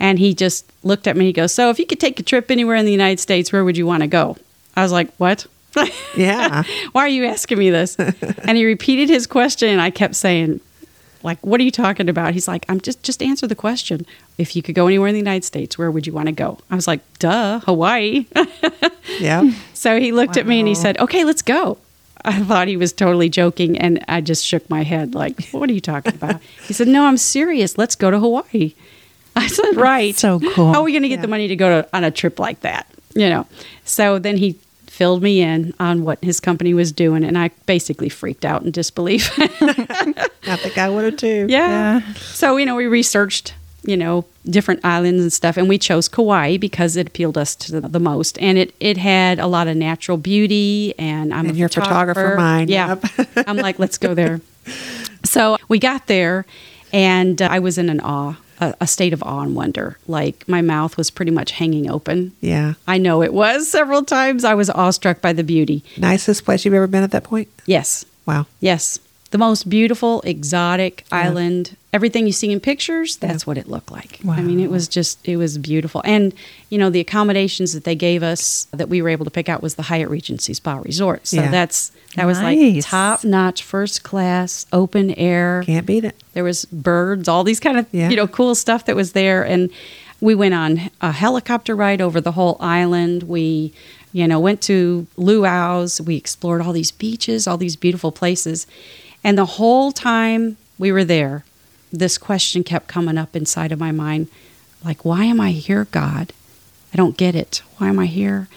and 0.00 0.18
he 0.18 0.34
just 0.34 0.64
looked 0.82 1.06
at 1.06 1.16
me. 1.16 1.26
He 1.26 1.32
goes 1.32 1.52
so 1.52 1.70
if 1.70 1.78
you 1.78 1.86
could 1.86 2.00
take 2.00 2.18
a 2.18 2.22
trip 2.22 2.50
anywhere 2.50 2.76
in 2.76 2.86
the 2.86 2.92
united 3.02 3.20
states 3.20 3.52
where 3.52 3.64
would 3.64 3.76
you 3.76 3.86
want 3.86 4.02
to 4.02 4.08
go? 4.08 4.36
I 4.76 4.82
was 4.82 4.92
like 4.92 5.14
what? 5.16 5.46
Yeah. 6.16 6.62
why 6.92 7.02
are 7.02 7.08
you 7.08 7.24
asking 7.26 7.58
me 7.58 7.70
this? 7.70 7.96
and 7.96 8.56
he 8.56 8.64
repeated 8.64 9.08
his 9.08 9.26
question, 9.26 9.68
and 9.68 9.80
I 9.80 9.90
kept 9.90 10.14
saying, 10.14 10.60
like, 11.22 11.44
what 11.44 11.60
are 11.60 11.64
you 11.64 11.70
talking 11.70 12.08
about? 12.08 12.34
He's 12.34 12.48
like, 12.48 12.64
I'm 12.68 12.80
just 12.80 13.02
just 13.02 13.22
answer 13.22 13.46
the 13.46 13.54
question. 13.54 14.06
If 14.36 14.54
you 14.54 14.62
could 14.62 14.74
go 14.74 14.86
anywhere 14.86 15.08
in 15.08 15.14
the 15.14 15.20
United 15.20 15.44
States, 15.44 15.76
where 15.76 15.90
would 15.90 16.06
you 16.06 16.12
want 16.12 16.26
to 16.26 16.32
go? 16.32 16.58
I 16.70 16.74
was 16.74 16.86
like, 16.86 17.00
duh, 17.18 17.60
Hawaii. 17.60 18.26
Yeah. 19.18 19.50
so 19.72 19.98
he 19.98 20.12
looked 20.12 20.36
at 20.36 20.46
me 20.46 20.60
and 20.60 20.68
he 20.68 20.74
said, 20.74 20.98
okay, 20.98 21.24
let's 21.24 21.42
go. 21.42 21.78
I 22.24 22.40
thought 22.40 22.68
he 22.68 22.76
was 22.76 22.92
totally 22.92 23.28
joking, 23.28 23.78
and 23.78 24.04
I 24.06 24.20
just 24.20 24.44
shook 24.44 24.68
my 24.68 24.82
head, 24.82 25.14
like, 25.14 25.48
what 25.48 25.70
are 25.70 25.72
you 25.72 25.80
talking 25.80 26.14
about? 26.14 26.42
he 26.66 26.74
said, 26.74 26.88
no, 26.88 27.06
I'm 27.06 27.16
serious. 27.16 27.78
Let's 27.78 27.96
go 27.96 28.10
to 28.10 28.18
Hawaii. 28.18 28.74
I 29.34 29.46
said, 29.46 29.76
right. 29.76 30.14
so 30.14 30.38
cool. 30.40 30.72
How 30.72 30.80
are 30.80 30.84
we 30.84 30.92
going 30.92 31.04
to 31.04 31.08
get 31.08 31.22
the 31.22 31.28
money 31.28 31.48
to 31.48 31.56
go 31.56 31.82
to, 31.82 31.96
on 31.96 32.04
a 32.04 32.10
trip 32.10 32.38
like 32.38 32.60
that? 32.60 32.86
You 33.14 33.28
know. 33.28 33.46
So 33.84 34.18
then 34.18 34.36
he 34.36 34.58
filled 34.98 35.22
me 35.22 35.40
in 35.40 35.72
on 35.78 36.02
what 36.02 36.18
his 36.24 36.40
company 36.40 36.74
was 36.74 36.90
doing, 36.90 37.22
and 37.24 37.38
I 37.38 37.50
basically 37.66 38.08
freaked 38.08 38.44
out 38.44 38.64
in 38.64 38.72
disbelief. 38.72 39.30
I 39.38 40.56
think 40.56 40.76
I 40.76 40.88
would 40.90 41.04
have 41.04 41.16
too. 41.16 41.46
yeah. 41.48 42.00
Yeah. 42.00 42.12
So 42.14 42.56
you 42.56 42.66
know, 42.66 42.74
we 42.74 42.86
researched 42.88 43.54
you 43.84 43.96
know 43.96 44.24
different 44.44 44.80
islands 44.84 45.22
and 45.22 45.32
stuff, 45.32 45.56
and 45.56 45.68
we 45.68 45.78
chose 45.78 46.08
Kauai 46.08 46.56
because 46.56 46.96
it 46.96 47.06
appealed 47.06 47.38
us 47.38 47.54
to 47.56 47.80
the, 47.80 47.88
the 47.88 48.00
most, 48.00 48.38
and 48.40 48.58
it 48.58 48.74
it 48.80 48.96
had 48.96 49.38
a 49.38 49.46
lot 49.46 49.68
of 49.68 49.76
natural 49.76 50.18
beauty, 50.18 50.94
and 50.98 51.32
I'm 51.32 51.46
And 51.46 51.54
a 51.54 51.58
your 51.58 51.68
photographer 51.68 52.34
mind, 52.36 52.68
Yeah. 52.68 52.96
yep. 53.16 53.28
I'm 53.46 53.56
like, 53.56 53.78
let's 53.78 53.98
go 53.98 54.14
there. 54.14 54.40
So 55.24 55.58
we 55.68 55.78
got 55.78 56.06
there, 56.06 56.46
and 56.92 57.42
uh, 57.42 57.48
I 57.50 57.58
was 57.58 57.76
in 57.76 57.90
an 57.90 58.00
awe 58.00 58.36
a, 58.60 58.74
a 58.80 58.86
state 58.86 59.12
of 59.12 59.22
awe 59.22 59.40
and 59.42 59.54
wonder. 59.54 59.98
Like 60.06 60.46
my 60.48 60.60
mouth 60.62 60.96
was 60.96 61.10
pretty 61.10 61.30
much 61.32 61.52
hanging 61.52 61.90
open. 61.90 62.32
Yeah. 62.40 62.74
I 62.86 62.98
know 62.98 63.22
it 63.22 63.32
was 63.32 63.68
several 63.78 64.02
times. 64.04 64.44
I 64.44 64.54
was 64.54 64.68
awestruck 64.70 65.20
by 65.20 65.32
the 65.32 65.44
beauty. 65.44 65.84
Nicest 65.96 66.44
place 66.44 66.64
you've 66.64 66.74
ever 66.74 66.86
been 66.86 67.02
at 67.02 67.10
that 67.12 67.24
point? 67.24 67.48
Yes, 67.66 68.04
Wow. 68.26 68.46
yes. 68.60 68.98
The 69.30 69.38
most 69.38 69.68
beautiful, 69.68 70.22
exotic 70.22 71.04
island. 71.12 71.76
Everything 71.90 72.26
you 72.26 72.32
see 72.32 72.52
in 72.52 72.60
pictures, 72.60 73.16
that's 73.16 73.46
what 73.46 73.56
it 73.56 73.66
looked 73.66 73.90
like. 73.90 74.20
I 74.28 74.42
mean, 74.42 74.60
it 74.60 74.70
was 74.70 74.88
just, 74.88 75.26
it 75.26 75.38
was 75.38 75.56
beautiful. 75.56 76.02
And, 76.04 76.34
you 76.68 76.76
know, 76.76 76.90
the 76.90 77.00
accommodations 77.00 77.72
that 77.72 77.84
they 77.84 77.94
gave 77.94 78.22
us 78.22 78.66
that 78.72 78.90
we 78.90 79.00
were 79.00 79.08
able 79.08 79.24
to 79.24 79.30
pick 79.30 79.48
out 79.48 79.62
was 79.62 79.76
the 79.76 79.84
Hyatt 79.84 80.10
Regency 80.10 80.52
Spa 80.52 80.76
Resort. 80.84 81.26
So 81.26 81.36
Yeah. 81.40 81.50
that's, 81.50 81.90
that 82.14 82.26
was 82.26 82.42
like 82.42 82.58
top 82.84 83.24
notch, 83.24 83.62
first 83.62 84.02
class, 84.02 84.66
open 84.70 85.12
air. 85.12 85.62
Can't 85.64 85.86
beat 85.86 86.04
it. 86.04 86.14
There 86.34 86.44
was 86.44 86.66
birds, 86.66 87.26
all 87.26 87.42
these 87.42 87.60
kind 87.60 87.78
of 87.78 87.86
Yeah. 87.90 88.10
you 88.10 88.16
know 88.16 88.26
cool 88.26 88.54
stuff 88.54 88.84
that 88.84 88.94
was 88.96 89.12
there, 89.12 89.42
and 89.42 89.70
we 90.20 90.34
went 90.34 90.52
on 90.52 90.90
a 91.00 91.12
helicopter 91.12 91.74
ride 91.74 92.00
over 92.02 92.20
the 92.20 92.32
whole 92.32 92.56
island. 92.60 93.22
We, 93.22 93.72
you 94.12 94.26
know, 94.28 94.40
went 94.40 94.60
to 94.62 95.06
luau's. 95.16 96.00
We 96.02 96.16
explored 96.16 96.60
all 96.60 96.72
these 96.72 96.90
beaches, 96.90 97.46
all 97.46 97.56
these 97.56 97.76
beautiful 97.76 98.10
places, 98.12 98.66
and 99.24 99.38
the 99.38 99.44
whole 99.46 99.90
time 99.92 100.56
we 100.78 100.90
were 100.92 101.04
there, 101.04 101.44
this 101.92 102.18
question 102.18 102.64
kept 102.64 102.88
coming 102.88 103.18
up 103.18 103.34
inside 103.34 103.72
of 103.72 103.78
my 103.78 103.92
mind, 103.92 104.28
like, 104.84 105.04
"Why 105.04 105.24
am 105.24 105.40
I 105.40 105.52
here, 105.52 105.86
God? 105.90 106.32
I 106.92 106.96
don't 106.96 107.16
get 107.16 107.34
it. 107.34 107.62
Why 107.78 107.88
am 107.88 107.98
I 107.98 108.06
here?" 108.06 108.48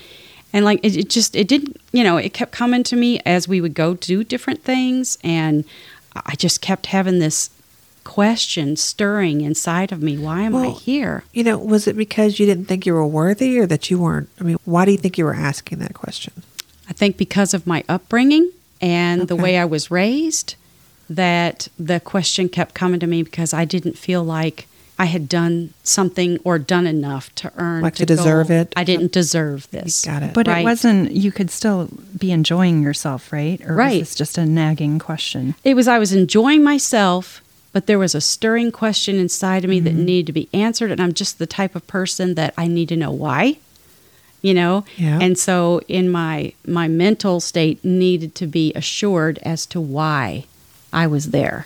And 0.54 0.66
like 0.66 0.80
it, 0.84 0.98
it 0.98 1.10
just 1.10 1.36
it 1.36 1.48
didn't 1.48 1.78
you 1.92 2.04
know 2.04 2.18
it 2.18 2.34
kept 2.34 2.52
coming 2.52 2.84
to 2.84 2.96
me 2.96 3.20
as 3.26 3.48
we 3.48 3.62
would 3.62 3.74
go 3.74 3.94
do 3.96 4.24
different 4.24 4.64
things, 4.64 5.18
and 5.24 5.64
I 6.16 6.36
just 6.36 6.62
kept 6.62 6.88
having 6.88 7.20
this 7.20 7.50
question 8.04 8.76
stirring 8.76 9.42
inside 9.42 9.92
of 9.92 10.02
me. 10.02 10.18
Why 10.18 10.42
am 10.42 10.56
I 10.56 10.70
here? 10.70 11.24
You 11.34 11.44
know, 11.44 11.58
was 11.58 11.88
it 11.88 11.96
because 11.96 12.40
you 12.40 12.46
didn't 12.46 12.66
think 12.66 12.86
you 12.86 12.94
were 12.94 13.06
worthy 13.06 13.60
or 13.60 13.66
that 13.68 13.90
you 13.90 14.00
weren't? 14.00 14.30
I 14.40 14.44
mean, 14.44 14.58
why 14.66 14.86
do 14.86 14.92
you 14.92 14.98
think 14.98 15.18
you 15.18 15.26
were 15.26 15.36
asking 15.36 15.80
that 15.80 15.94
question? 15.94 16.34
I 16.90 16.94
think 16.94 17.18
because 17.18 17.54
of 17.54 17.68
my 17.68 17.84
upbringing 17.88 18.52
and 18.82 19.28
the 19.28 19.36
way 19.36 19.58
I 19.58 19.66
was 19.66 19.92
raised, 19.92 20.56
that 21.16 21.68
the 21.80 22.00
question 22.00 22.50
kept 22.50 22.74
coming 22.74 23.00
to 23.00 23.08
me 23.08 23.24
because 23.24 23.54
I 23.54 23.66
didn't 23.66 23.98
feel 23.98 24.24
like 24.24 24.68
I 25.00 25.06
had 25.06 25.28
done 25.28 25.74
something 25.84 26.38
or 26.44 26.60
done 26.60 26.86
enough 26.86 27.34
to 27.36 27.52
earn 27.58 27.82
Like 27.82 27.96
to 27.96 28.06
deserve 28.06 28.50
go- 28.50 28.62
it? 28.62 28.74
I 28.76 28.84
didn't 28.84 29.12
deserve 29.12 29.68
this. 29.72 30.06
Got 30.06 30.22
it. 30.24 30.34
But 30.34 30.48
Right. 30.48 30.62
it 30.62 30.64
wasn't, 30.64 31.12
you 31.12 31.32
could 31.32 31.50
still 31.50 31.90
be 32.18 32.32
enjoying 32.32 32.84
yourself, 32.84 33.34
right? 33.34 33.60
Or 33.68 33.74
Right. 33.76 34.00
It's 34.02 34.14
just 34.16 34.38
a 34.38 34.46
nagging 34.46 35.00
question? 35.00 35.56
It 35.64 35.76
was 35.76 35.88
I 35.88 35.98
was 35.98 36.14
enjoying 36.14 36.64
myself, 36.64 37.42
but 37.74 37.88
there 37.88 37.98
was 38.00 38.14
a 38.14 38.22
stirring 38.22 38.72
question 38.72 39.16
inside 39.18 39.64
of 39.64 39.70
me 39.72 39.78
Mm-hmm. 39.78 39.86
that 39.86 39.94
needed 40.04 40.28
to 40.28 40.34
be 40.34 40.50
answered, 40.54 40.92
and 40.92 41.02
I'm 41.02 41.14
just 41.14 41.40
the 41.40 41.48
type 41.48 41.76
of 41.76 41.88
person 41.88 42.36
that 42.36 42.54
I 42.58 42.68
need 42.68 42.90
to 42.90 42.96
know 42.96 43.12
why. 43.12 43.58
You 44.44 44.54
know, 44.56 44.86
Yeah. 44.98 45.20
and 45.22 45.38
so 45.38 45.82
in 45.88 46.10
my 46.10 46.54
my 46.66 46.88
mental 46.88 47.40
state 47.40 47.84
needed 47.86 48.34
to 48.36 48.48
be 48.48 48.72
assured 48.76 49.38
as 49.44 49.66
to 49.68 49.80
why 49.80 50.46
I 50.94 51.08
was 51.08 51.32
there. 51.32 51.66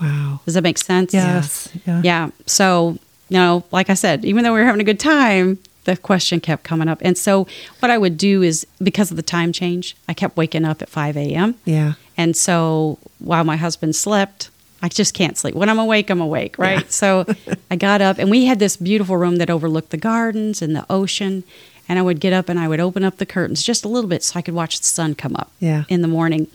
Wow. 0.00 0.40
Does 0.44 0.54
that 0.54 0.62
make 0.62 0.78
sense? 0.78 1.14
Yes. 1.14 1.68
Yeah. 1.86 2.00
Yeah. 2.04 2.30
So, 2.46 2.98
you 3.28 3.36
know, 3.38 3.64
like 3.72 3.88
I 3.90 3.94
said, 3.94 4.24
even 4.24 4.44
though 4.44 4.52
we 4.52 4.60
were 4.60 4.66
having 4.66 4.80
a 4.80 4.84
good 4.84 5.00
time, 5.00 5.58
the 5.84 5.96
question 5.96 6.40
kept 6.40 6.64
coming 6.64 6.88
up. 6.88 6.98
And 7.00 7.16
so, 7.16 7.46
what 7.80 7.90
I 7.90 7.96
would 7.98 8.18
do 8.18 8.42
is 8.42 8.66
because 8.82 9.10
of 9.10 9.16
the 9.16 9.22
time 9.22 9.52
change, 9.52 9.96
I 10.08 10.14
kept 10.14 10.36
waking 10.36 10.64
up 10.64 10.82
at 10.82 10.88
5 10.88 11.16
a.m. 11.16 11.54
Yeah. 11.64 11.94
And 12.16 12.36
so, 12.36 12.98
while 13.18 13.44
my 13.44 13.56
husband 13.56 13.94
slept, 13.96 14.50
I 14.82 14.88
just 14.88 15.14
can't 15.14 15.38
sleep. 15.38 15.54
When 15.54 15.68
I'm 15.70 15.78
awake, 15.78 16.10
I'm 16.10 16.20
awake, 16.20 16.58
right? 16.58 16.90
So, 16.92 17.24
I 17.70 17.76
got 17.76 18.02
up 18.02 18.18
and 18.18 18.30
we 18.30 18.44
had 18.46 18.58
this 18.58 18.76
beautiful 18.76 19.16
room 19.16 19.36
that 19.36 19.48
overlooked 19.48 19.90
the 19.90 19.96
gardens 19.96 20.60
and 20.60 20.74
the 20.76 20.84
ocean. 20.90 21.44
And 21.88 22.00
I 22.00 22.02
would 22.02 22.18
get 22.18 22.32
up 22.32 22.48
and 22.48 22.58
I 22.58 22.66
would 22.66 22.80
open 22.80 23.04
up 23.04 23.18
the 23.18 23.26
curtains 23.26 23.62
just 23.62 23.84
a 23.84 23.88
little 23.88 24.10
bit 24.10 24.24
so 24.24 24.36
I 24.36 24.42
could 24.42 24.54
watch 24.54 24.78
the 24.80 24.84
sun 24.84 25.14
come 25.14 25.36
up 25.36 25.52
Yeah. 25.60 25.84
in 25.88 26.02
the 26.02 26.08
morning. 26.08 26.48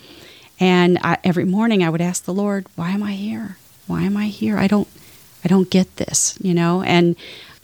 And 0.62 1.00
I, 1.04 1.18
every 1.24 1.44
morning 1.44 1.84
I 1.84 1.90
would 1.90 2.02
ask 2.02 2.24
the 2.24 2.34
Lord, 2.34 2.68
"Why 2.76 2.92
am 2.92 3.02
I 3.04 3.14
here? 3.14 3.58
Why 3.88 4.04
am 4.04 4.16
I 4.16 4.28
here? 4.28 4.58
I 4.58 4.68
don't, 4.68 4.88
I 5.44 5.48
don't 5.48 5.70
get 5.72 5.98
this, 5.98 6.38
you 6.40 6.54
know." 6.54 6.84
And 6.84 7.16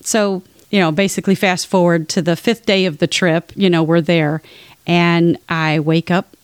so, 0.02 0.42
you 0.72 0.80
know, 0.80 0.92
basically, 0.92 1.36
fast 1.36 1.68
forward 1.68 2.10
to 2.10 2.22
the 2.24 2.36
fifth 2.36 2.66
day 2.66 2.86
of 2.86 2.98
the 2.98 3.06
trip. 3.08 3.54
You 3.56 3.70
know, 3.70 3.84
we're 3.84 4.02
there, 4.02 4.42
and 4.88 5.38
I 5.48 5.80
wake 5.80 6.10
up, 6.10 6.36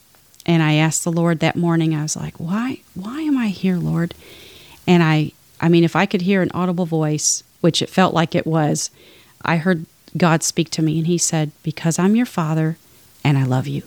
and 0.46 0.62
I 0.62 0.74
ask 0.76 1.02
the 1.04 1.12
Lord 1.12 1.40
that 1.40 1.56
morning. 1.56 1.96
I 1.96 2.04
was 2.04 2.16
like, 2.16 2.40
"Why? 2.40 2.82
Why 2.94 3.22
am 3.22 3.38
I 3.38 3.48
here, 3.48 3.78
Lord?" 3.78 4.14
And 4.86 5.02
I, 5.02 5.32
I 5.60 5.70
mean, 5.70 5.84
if 5.84 5.96
I 5.96 6.06
could 6.06 6.22
hear 6.22 6.44
an 6.44 6.52
audible 6.54 6.86
voice, 6.86 7.44
which 7.62 7.82
it 7.82 7.90
felt 7.90 8.14
like 8.14 8.36
it 8.36 8.46
was, 8.46 8.92
I 9.42 9.58
heard 9.58 9.88
God 10.16 10.44
speak 10.44 10.70
to 10.72 10.84
me, 10.84 11.00
and 11.00 11.08
He 11.08 11.18
said, 11.18 11.52
"Because 11.64 11.98
I'm 11.98 12.16
your 12.16 12.28
Father, 12.28 12.78
and 13.24 13.40
I 13.40 13.44
love 13.44 13.66
you." 13.68 13.82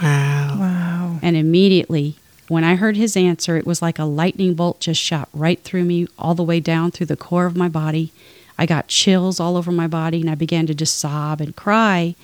Wow. 0.00 0.56
Wow. 0.60 0.87
Mm. 1.18 1.24
And 1.24 1.36
immediately, 1.36 2.16
when 2.48 2.64
I 2.64 2.76
heard 2.76 2.96
his 2.96 3.16
answer, 3.16 3.56
it 3.56 3.66
was 3.66 3.82
like 3.82 3.98
a 3.98 4.04
lightning 4.04 4.54
bolt 4.54 4.80
just 4.80 5.00
shot 5.00 5.28
right 5.32 5.62
through 5.62 5.84
me, 5.84 6.06
all 6.18 6.34
the 6.34 6.42
way 6.42 6.60
down 6.60 6.90
through 6.90 7.06
the 7.06 7.16
core 7.16 7.46
of 7.46 7.56
my 7.56 7.68
body. 7.68 8.12
I 8.58 8.66
got 8.66 8.88
chills 8.88 9.38
all 9.38 9.56
over 9.56 9.70
my 9.70 9.86
body, 9.86 10.20
and 10.20 10.30
I 10.30 10.34
began 10.34 10.66
to 10.66 10.74
just 10.74 10.98
sob 10.98 11.40
and 11.40 11.54
cry 11.54 12.14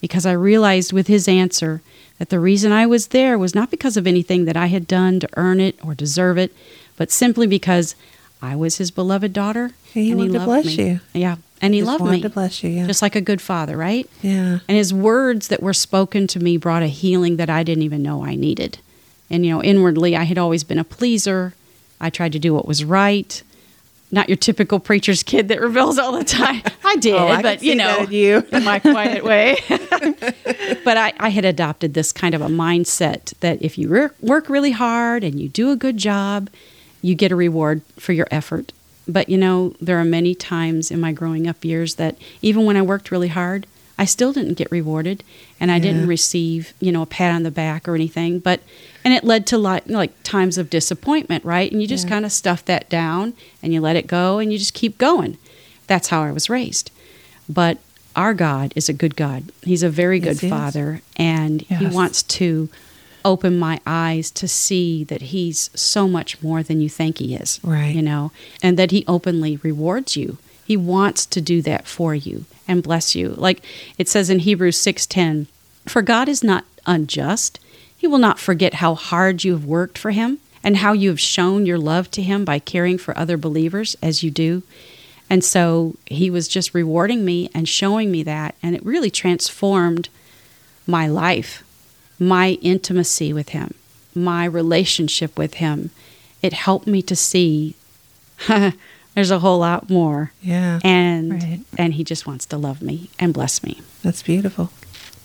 because 0.00 0.26
I 0.26 0.32
realized 0.32 0.92
with 0.92 1.06
his 1.06 1.28
answer 1.28 1.80
that 2.18 2.30
the 2.30 2.40
reason 2.40 2.72
I 2.72 2.86
was 2.86 3.08
there 3.08 3.38
was 3.38 3.54
not 3.54 3.70
because 3.70 3.96
of 3.96 4.06
anything 4.06 4.46
that 4.46 4.56
I 4.56 4.66
had 4.66 4.86
done 4.86 5.20
to 5.20 5.28
earn 5.36 5.60
it 5.60 5.78
or 5.84 5.94
deserve 5.94 6.38
it, 6.38 6.52
but 6.96 7.10
simply 7.10 7.46
because 7.46 7.94
I 8.40 8.56
was 8.56 8.76
his 8.76 8.90
beloved 8.90 9.32
daughter. 9.32 9.72
He 9.92 10.10
and 10.10 10.18
wanted 10.18 10.32
to 10.32 10.38
loved 10.38 10.64
bless 10.64 10.76
me. 10.76 10.84
you. 10.84 11.00
Yeah, 11.12 11.36
and 11.62 11.74
he 11.74 11.80
Just 11.80 12.00
loved 12.00 12.10
me. 12.12 12.20
to 12.20 12.28
bless 12.28 12.62
you, 12.62 12.70
yeah. 12.70 12.86
Just 12.86 13.02
like 13.02 13.16
a 13.16 13.20
good 13.20 13.40
father, 13.40 13.76
right? 13.76 14.08
Yeah. 14.22 14.58
And 14.68 14.76
his 14.76 14.92
words 14.92 15.48
that 15.48 15.62
were 15.62 15.72
spoken 15.74 16.26
to 16.28 16.38
me 16.40 16.56
brought 16.56 16.82
a 16.82 16.86
healing 16.88 17.36
that 17.36 17.48
I 17.50 17.62
didn't 17.62 17.82
even 17.82 18.02
know 18.02 18.24
I 18.24 18.34
needed. 18.34 18.78
And, 19.30 19.44
you 19.44 19.52
know, 19.52 19.62
inwardly, 19.62 20.14
I 20.16 20.24
had 20.24 20.38
always 20.38 20.62
been 20.64 20.78
a 20.78 20.84
pleaser. 20.84 21.54
I 22.00 22.10
tried 22.10 22.32
to 22.32 22.38
do 22.38 22.52
what 22.54 22.68
was 22.68 22.84
right. 22.84 23.42
Not 24.12 24.28
your 24.28 24.36
typical 24.36 24.78
preacher's 24.78 25.24
kid 25.24 25.48
that 25.48 25.60
rebels 25.60 25.98
all 25.98 26.12
the 26.12 26.22
time. 26.24 26.62
I 26.64 26.72
oh, 26.96 27.00
did, 27.00 27.14
Oh, 27.14 27.26
I 27.26 27.42
but, 27.42 27.62
you 27.62 27.74
know, 27.74 28.04
in 28.04 28.12
you. 28.12 28.46
in 28.52 28.62
my 28.62 28.78
quiet 28.78 29.24
way. 29.24 29.56
but 30.84 30.96
I, 30.96 31.12
I 31.18 31.30
had 31.30 31.44
adopted 31.44 31.94
this 31.94 32.12
kind 32.12 32.34
of 32.34 32.40
a 32.40 32.46
mindset 32.48 33.32
that 33.40 33.60
if 33.62 33.76
you 33.78 33.88
re- 33.88 34.08
work 34.20 34.48
really 34.48 34.70
hard 34.72 35.24
and 35.24 35.40
you 35.40 35.48
do 35.48 35.70
a 35.72 35.76
good 35.76 35.96
job, 35.96 36.48
you 37.02 37.14
get 37.14 37.32
a 37.32 37.36
reward 37.36 37.82
for 37.98 38.12
your 38.12 38.28
effort. 38.30 38.72
But 39.08 39.28
you 39.28 39.38
know, 39.38 39.74
there 39.80 39.98
are 39.98 40.04
many 40.04 40.34
times 40.34 40.90
in 40.90 41.00
my 41.00 41.12
growing 41.12 41.46
up 41.46 41.64
years 41.64 41.94
that 41.96 42.16
even 42.42 42.64
when 42.64 42.76
I 42.76 42.82
worked 42.82 43.10
really 43.10 43.28
hard, 43.28 43.66
I 43.98 44.04
still 44.04 44.32
didn't 44.32 44.54
get 44.54 44.70
rewarded 44.70 45.24
and 45.58 45.70
I 45.72 45.78
didn't 45.78 46.06
receive, 46.06 46.74
you 46.80 46.92
know, 46.92 47.02
a 47.02 47.06
pat 47.06 47.34
on 47.34 47.44
the 47.44 47.50
back 47.50 47.88
or 47.88 47.94
anything. 47.94 48.40
But 48.40 48.60
and 49.04 49.14
it 49.14 49.24
led 49.24 49.46
to 49.46 49.58
like 49.58 49.88
like 49.88 50.22
times 50.22 50.58
of 50.58 50.68
disappointment, 50.68 51.44
right? 51.44 51.70
And 51.72 51.80
you 51.80 51.88
just 51.88 52.04
Yeah. 52.04 52.10
kind 52.10 52.24
of 52.26 52.32
stuff 52.32 52.64
that 52.66 52.90
down 52.90 53.32
and 53.62 53.72
you 53.72 53.80
let 53.80 53.96
it 53.96 54.06
go 54.06 54.38
and 54.38 54.52
you 54.52 54.58
just 54.58 54.74
keep 54.74 54.98
going. 54.98 55.38
That's 55.86 56.08
how 56.08 56.22
I 56.24 56.32
was 56.32 56.50
raised. 56.50 56.90
But 57.48 57.78
our 58.16 58.34
God 58.34 58.72
is 58.76 58.88
a 58.88 58.92
good 58.92 59.14
God. 59.16 59.44
He's 59.62 59.82
a 59.82 59.88
very 59.88 60.18
Yes, 60.18 60.24
good 60.24 60.40
he 60.40 60.46
is. 60.48 60.50
father 60.52 61.00
and 61.16 61.62
he 61.62 61.86
wants 61.86 62.22
to 62.24 62.68
open 63.26 63.58
my 63.58 63.80
eyes 63.84 64.30
to 64.30 64.46
see 64.48 65.04
that 65.04 65.20
he's 65.20 65.68
so 65.74 66.06
much 66.06 66.40
more 66.40 66.62
than 66.62 66.80
you 66.80 66.88
think 66.88 67.18
he 67.18 67.34
is. 67.34 67.60
Right. 67.62 67.94
You 67.94 68.00
know, 68.00 68.30
and 68.62 68.78
that 68.78 68.92
he 68.92 69.04
openly 69.06 69.56
rewards 69.56 70.16
you. 70.16 70.38
He 70.64 70.76
wants 70.76 71.26
to 71.26 71.40
do 71.40 71.60
that 71.62 71.86
for 71.86 72.14
you 72.14 72.44
and 72.66 72.82
bless 72.82 73.14
you. 73.14 73.30
Like 73.36 73.62
it 73.98 74.08
says 74.08 74.30
in 74.30 74.40
Hebrews 74.40 74.78
6:10, 74.78 75.48
"For 75.86 76.02
God 76.02 76.28
is 76.28 76.42
not 76.42 76.64
unjust. 76.86 77.58
He 77.98 78.06
will 78.06 78.18
not 78.18 78.38
forget 78.38 78.74
how 78.74 78.94
hard 78.94 79.44
you 79.44 79.52
have 79.52 79.64
worked 79.64 79.98
for 79.98 80.12
him 80.12 80.38
and 80.62 80.78
how 80.78 80.92
you 80.92 81.08
have 81.10 81.20
shown 81.20 81.66
your 81.66 81.78
love 81.78 82.10
to 82.12 82.22
him 82.22 82.44
by 82.44 82.58
caring 82.58 82.98
for 82.98 83.16
other 83.18 83.36
believers 83.36 83.96
as 84.00 84.22
you 84.22 84.30
do." 84.30 84.62
And 85.28 85.42
so 85.42 85.96
he 86.06 86.30
was 86.30 86.46
just 86.46 86.74
rewarding 86.74 87.24
me 87.24 87.50
and 87.52 87.68
showing 87.68 88.10
me 88.12 88.22
that 88.22 88.54
and 88.62 88.76
it 88.76 88.86
really 88.86 89.10
transformed 89.10 90.08
my 90.86 91.08
life, 91.08 91.64
my 92.18 92.50
intimacy 92.62 93.32
with 93.32 93.50
him, 93.50 93.74
my 94.14 94.44
relationship 94.44 95.38
with 95.38 95.54
him. 95.54 95.90
It 96.42 96.52
helped 96.52 96.86
me 96.86 97.02
to 97.02 97.16
see 97.16 97.74
there's 99.14 99.30
a 99.30 99.38
whole 99.38 99.58
lot 99.58 99.88
more. 99.90 100.32
Yeah. 100.42 100.80
And 100.84 101.32
Right. 101.42 101.60
and 101.78 101.94
he 101.94 102.04
just 102.04 102.26
wants 102.26 102.46
to 102.46 102.56
love 102.56 102.82
me 102.82 103.10
and 103.18 103.32
bless 103.34 103.62
me. 103.62 103.80
That's 104.02 104.22
beautiful. 104.22 104.70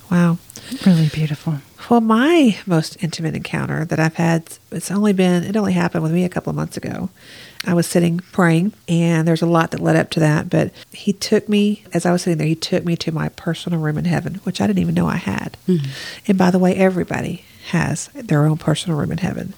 Wow. 0.10 0.38
Really 0.86 1.08
beautiful. 1.10 1.60
Well, 1.90 2.02
my 2.02 2.58
most 2.66 2.98
intimate 3.04 3.36
encounter 3.36 3.86
that 3.86 4.00
I've 4.00 4.16
had, 4.16 4.44
it's 4.72 4.92
only 4.92 5.14
been, 5.14 5.44
it 5.44 5.56
only 5.58 5.74
happened 5.74 6.04
with 6.04 6.12
me 6.14 6.24
a 6.24 6.30
couple 6.30 6.50
of 6.50 6.56
months 6.56 6.78
ago. 6.78 7.10
I 7.66 7.74
was 7.76 7.86
sitting 7.86 8.20
praying, 8.32 8.74
and 8.88 9.28
there's 9.28 9.44
a 9.44 9.48
lot 9.48 9.72
that 9.72 9.80
led 9.80 9.96
up 9.96 10.10
to 10.12 10.20
that. 10.20 10.50
But 10.50 10.72
he 10.92 11.14
took 11.14 11.48
me, 11.48 11.84
as 11.94 12.06
I 12.06 12.12
was 12.12 12.24
sitting 12.24 12.40
there, 12.40 12.48
he 12.48 12.56
took 12.56 12.84
me 12.84 12.96
to 12.98 13.12
my 13.12 13.30
personal 13.30 13.80
room 13.80 13.98
in 13.98 14.06
heaven, 14.06 14.36
which 14.44 14.60
I 14.60 14.68
didn't 14.68 14.80
even 14.80 14.96
know 14.96 15.08
I 15.08 15.18
had. 15.18 15.58
Hmm. 15.68 15.78
And 16.28 16.38
by 16.38 16.50
the 16.50 16.60
way, 16.60 16.76
everybody 16.76 17.46
has 17.70 18.08
their 18.16 18.46
own 18.46 18.58
personal 18.58 18.98
room 18.98 19.12
in 19.12 19.20
heaven. 19.20 19.54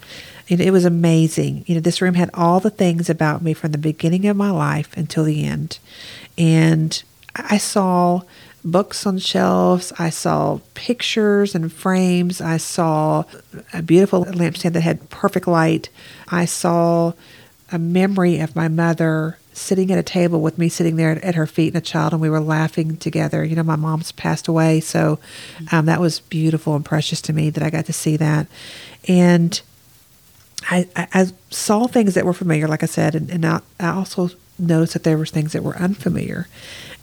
And 0.50 0.60
it 0.60 0.72
was 0.72 0.84
amazing. 0.84 1.64
You 1.66 1.76
know, 1.76 1.82
this 1.82 2.02
room 2.02 2.16
had 2.16 2.30
all 2.34 2.60
the 2.60 2.70
things 2.70 3.10
about 3.10 3.42
me 3.42 3.54
from 3.54 3.72
the 3.72 3.78
beginning 3.78 4.28
of 4.28 4.36
my 4.36 4.52
life 4.52 4.96
until 4.98 5.24
the 5.24 5.46
end. 5.46 5.80
And 6.38 7.02
I 7.36 7.58
saw 7.58 8.24
books 8.66 9.06
on 9.06 9.18
shelves. 9.20 9.94
I 9.98 10.10
saw 10.10 10.60
pictures 10.74 11.56
and 11.56 11.72
frames. 11.72 12.42
I 12.42 12.58
saw 12.58 13.24
a 13.74 13.82
beautiful 13.82 14.26
lampstand 14.26 14.74
that 14.74 14.82
had 14.82 15.10
perfect 15.10 15.48
light. 15.48 15.90
I 16.28 16.46
saw 16.46 17.14
a 17.74 17.80
memory 17.80 18.40
of 18.40 18.56
my 18.56 18.68
mother 18.68 19.38
sitting 19.52 19.92
at 19.92 19.98
a 19.98 20.04
table 20.04 20.42
with 20.42 20.58
me 20.58 20.70
sitting 20.70 20.96
there 20.96 21.12
at 21.26 21.36
her 21.36 21.48
feet 21.48 21.70
and 21.70 21.78
a 21.78 21.82
child 21.82 22.14
and 22.14 22.22
we 22.22 22.30
were 22.30 22.40
laughing 22.40 22.98
together. 22.98 23.44
You 23.44 23.56
know 23.56 23.64
my 23.64 23.76
mom's 23.76 24.12
passed 24.12 24.48
away 24.48 24.80
so 24.80 25.20
um, 25.72 25.88
that 25.88 26.00
was 26.00 26.20
beautiful 26.20 26.76
and 26.76 26.86
precious 26.86 27.20
to 27.24 27.34
me 27.34 27.50
that 27.50 27.64
i 27.64 27.70
got 27.70 27.86
to 27.88 27.94
see 27.94 28.16
that. 28.18 28.48
And 29.08 29.60
i, 30.70 30.88
I, 30.96 31.08
I 31.14 31.26
saw 31.50 31.88
things 31.88 32.14
that 32.14 32.26
were 32.26 32.34
familiar 32.34 32.68
like 32.68 32.84
i 32.84 32.88
said 32.88 33.16
and, 33.16 33.30
and 33.30 33.46
I, 33.46 33.60
I 33.80 33.90
also 33.90 34.30
noticed 34.60 34.94
that 34.94 35.04
there 35.04 35.18
were 35.18 35.26
things 35.26 35.54
that 35.54 35.64
were 35.64 35.76
unfamiliar. 35.78 36.48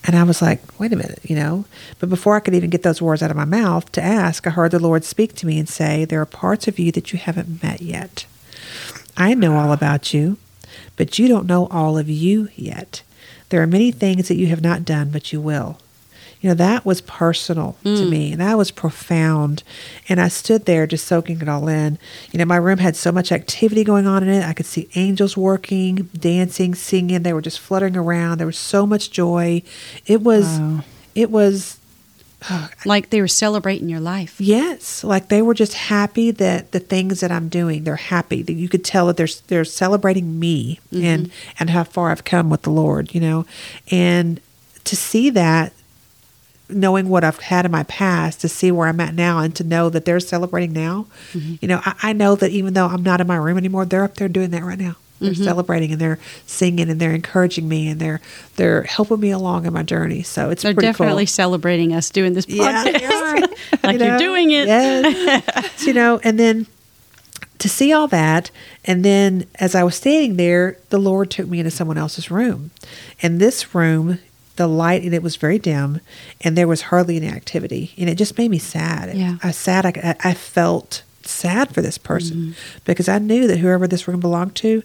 And 0.05 0.17
i 0.17 0.23
was 0.23 0.41
like 0.41 0.61
wait 0.79 0.93
a 0.93 0.97
minute 0.97 1.21
you 1.25 1.35
know? 1.35 1.65
But 1.99 2.11
before 2.11 2.37
i 2.37 2.41
could 2.41 2.55
even 2.55 2.71
get 2.71 2.85
those 2.85 3.03
words 3.03 3.23
out 3.23 3.33
of 3.33 3.37
my 3.37 3.45
mouth 3.45 3.91
to 3.93 4.03
ask 4.03 4.47
i 4.47 4.51
heard 4.51 4.71
the 4.71 4.79
lord 4.79 5.05
speak 5.05 5.35
to 5.35 5.47
me 5.47 5.59
and 5.59 5.69
say 5.69 6.05
there 6.05 6.21
are 6.21 6.27
parts 6.27 6.69
of 6.69 6.79
you 6.79 6.93
that 6.93 7.13
you 7.13 7.19
haven't 7.19 7.61
met 7.63 7.83
yet. 7.83 8.25
I 9.17 9.35
know 9.35 9.57
all 9.57 9.73
about 9.73 10.15
you 10.15 10.39
but 11.01 11.19
you 11.19 11.29
don't 11.29 11.47
know 11.47 11.67
all 11.69 11.97
of 11.97 12.11
you 12.11 12.51
yet. 12.55 13.01
There 13.49 13.63
are 13.63 13.67
many 13.67 13.91
things 13.91 14.29
that 14.29 14.37
you 14.37 14.49
have 14.49 14.61
not 14.61 14.85
done, 14.85 15.09
but 15.09 15.33
you 15.33 15.41
will. 15.41 15.79
You 16.43 16.51
know, 16.51 16.55
that 16.57 16.85
was 16.85 17.01
personal 17.01 17.79
mm. 17.83 17.97
to 17.97 18.05
me 18.05 18.33
and 18.33 18.41
that 18.43 18.59
was 18.59 18.71
profound. 18.71 19.63
And 20.11 20.21
I 20.21 20.29
stood 20.29 20.67
there 20.67 20.87
just 20.87 21.07
soaking 21.07 21.41
it 21.41 21.49
all 21.49 21.69
in. 21.69 21.99
You 22.33 22.39
know, 22.39 22.45
my 22.45 22.57
room 22.57 22.81
had 22.81 22.97
so 22.97 23.11
much 23.11 23.33
activity 23.33 23.83
going 23.83 24.07
on 24.07 24.23
in 24.23 24.29
it. 24.29 24.45
I 24.45 24.53
could 24.53 24.67
see 24.67 24.91
angels 24.95 25.39
working, 25.39 26.11
dancing, 26.15 26.75
singing. 26.75 27.23
They 27.23 27.33
were 27.33 27.41
just 27.41 27.61
fluttering 27.61 27.97
around. 27.97 28.37
There 28.37 28.47
was 28.47 28.59
so 28.59 28.85
much 28.85 29.11
joy. 29.11 29.63
It 30.05 30.21
was, 30.21 30.45
wow. 30.59 30.85
it 31.15 31.31
was 31.31 31.80
like 32.85 33.11
they 33.11 33.21
were 33.21 33.29
celebrating 33.29 33.89
your 33.89 34.01
life. 34.01 34.41
Yes, 34.41 35.05
like 35.05 35.29
they 35.29 35.43
were 35.43 35.55
just 35.55 35.75
happy 35.75 36.31
that 36.31 36.73
the 36.73 36.81
things 36.81 37.21
that 37.21 37.31
I'm 37.31 37.49
doing, 37.49 37.85
they're 37.85 37.97
happy 37.97 38.43
that 38.43 38.53
you 38.53 38.69
could 38.69 38.85
tell 38.85 39.07
that 39.07 39.17
they're 39.17 39.29
they're 39.49 39.65
celebrating 39.65 40.39
me 40.39 40.81
mm-hmm. 40.93 41.05
and 41.05 41.31
and 41.59 41.71
how 41.71 41.85
far 41.85 42.11
I've 42.11 42.25
come 42.25 42.51
with 42.51 42.63
the 42.63 42.71
Lord, 42.71 43.15
you 43.15 43.21
know, 43.21 43.47
and 43.91 44.41
to 44.85 44.97
see 44.97 45.31
that, 45.31 45.73
knowing 46.69 47.09
what 47.09 47.25
I've 47.25 47.39
had 47.39 47.65
in 47.65 47.71
my 47.71 47.85
past, 47.85 48.41
to 48.41 48.49
see 48.49 48.73
where 48.73 48.89
I'm 48.89 49.01
at 49.01 49.15
now, 49.15 49.39
and 49.39 49.55
to 49.57 49.65
know 49.65 49.91
that 49.91 50.05
they're 50.05 50.21
celebrating 50.21 50.73
now, 50.73 51.07
mm-hmm. 51.33 51.57
you 51.61 51.69
know, 51.69 51.81
I, 51.85 51.95
I 52.03 52.13
know 52.13 52.35
that 52.37 52.51
even 52.51 52.75
though 52.75 52.87
I'm 52.87 53.03
not 53.03 53.21
in 53.21 53.27
my 53.27 53.37
room 53.37 53.59
anymore, 53.59 53.85
they're 53.85 54.05
up 54.05 54.15
there 54.15 54.29
doing 54.29 54.51
that 54.51 54.65
right 54.65 54.79
now. 54.79 54.97
They're 55.21 55.33
mm-hmm. 55.33 55.45
celebrating 55.45 55.93
and 55.93 56.01
they're 56.01 56.19
singing 56.47 56.89
and 56.89 56.99
they're 56.99 57.15
encouraging 57.15 57.69
me 57.69 57.89
and 57.89 58.01
they're 58.01 58.21
they're 58.57 58.83
helping 58.83 59.21
me 59.21 59.31
along 59.31 59.67
in 59.67 59.73
my 59.73 59.83
journey. 59.83 60.23
So 60.23 60.51
it's 60.51 60.63
they're 60.63 60.73
definitely 60.73 61.25
cool. 61.25 61.33
celebrating 61.33 61.95
us 61.95 62.11
doing 62.11 62.33
this 62.35 62.47
podcast. 62.47 63.01
Yeah, 63.11 63.47
like 63.83 63.93
you 63.93 63.99
know, 63.99 64.07
you're 64.07 64.19
doing 64.19 64.51
it. 64.51 64.67
Yes. 64.67 65.87
you 65.87 65.93
know, 65.93 66.21
and 66.25 66.39
then 66.39 66.67
to 67.59 67.69
see 67.69 67.93
all 67.93 68.09
that, 68.09 68.51
and 68.85 69.05
then 69.05 69.47
as 69.57 69.75
I 69.75 69.85
was 69.85 69.95
standing 69.95 70.37
there, 70.37 70.79
the 70.89 70.99
Lord 70.99 71.31
took 71.31 71.47
me 71.47 71.61
into 71.61 71.71
someone 71.71 71.99
else's 71.99 72.31
room, 72.31 72.71
and 73.23 73.41
this 73.41 73.75
room 73.75 74.19
the 74.57 74.67
light 74.67 75.03
in 75.03 75.15
it 75.15 75.23
was 75.23 75.37
very 75.37 75.59
dim 75.59 76.01
and 76.43 76.55
there 76.55 76.69
was 76.69 76.83
hardly 76.83 77.17
any 77.17 77.29
activity 77.29 77.95
and 77.97 78.11
it 78.11 78.17
just 78.17 78.37
made 78.37 78.51
me 78.51 78.59
sad 78.59 79.17
yeah. 79.17 79.37
i 79.43 79.51
sat 79.51 79.87
I, 79.87 80.15
I 80.23 80.35
felt 80.35 81.03
sad 81.23 81.75
for 81.75 81.83
this 81.83 81.99
person 81.99 82.37
mm-hmm. 82.37 82.79
because 82.85 83.09
I 83.09 83.19
knew 83.19 83.47
that 83.47 83.59
whoever 83.59 83.87
this 83.87 84.09
room 84.09 84.21
belonged 84.21 84.55
to, 84.57 84.83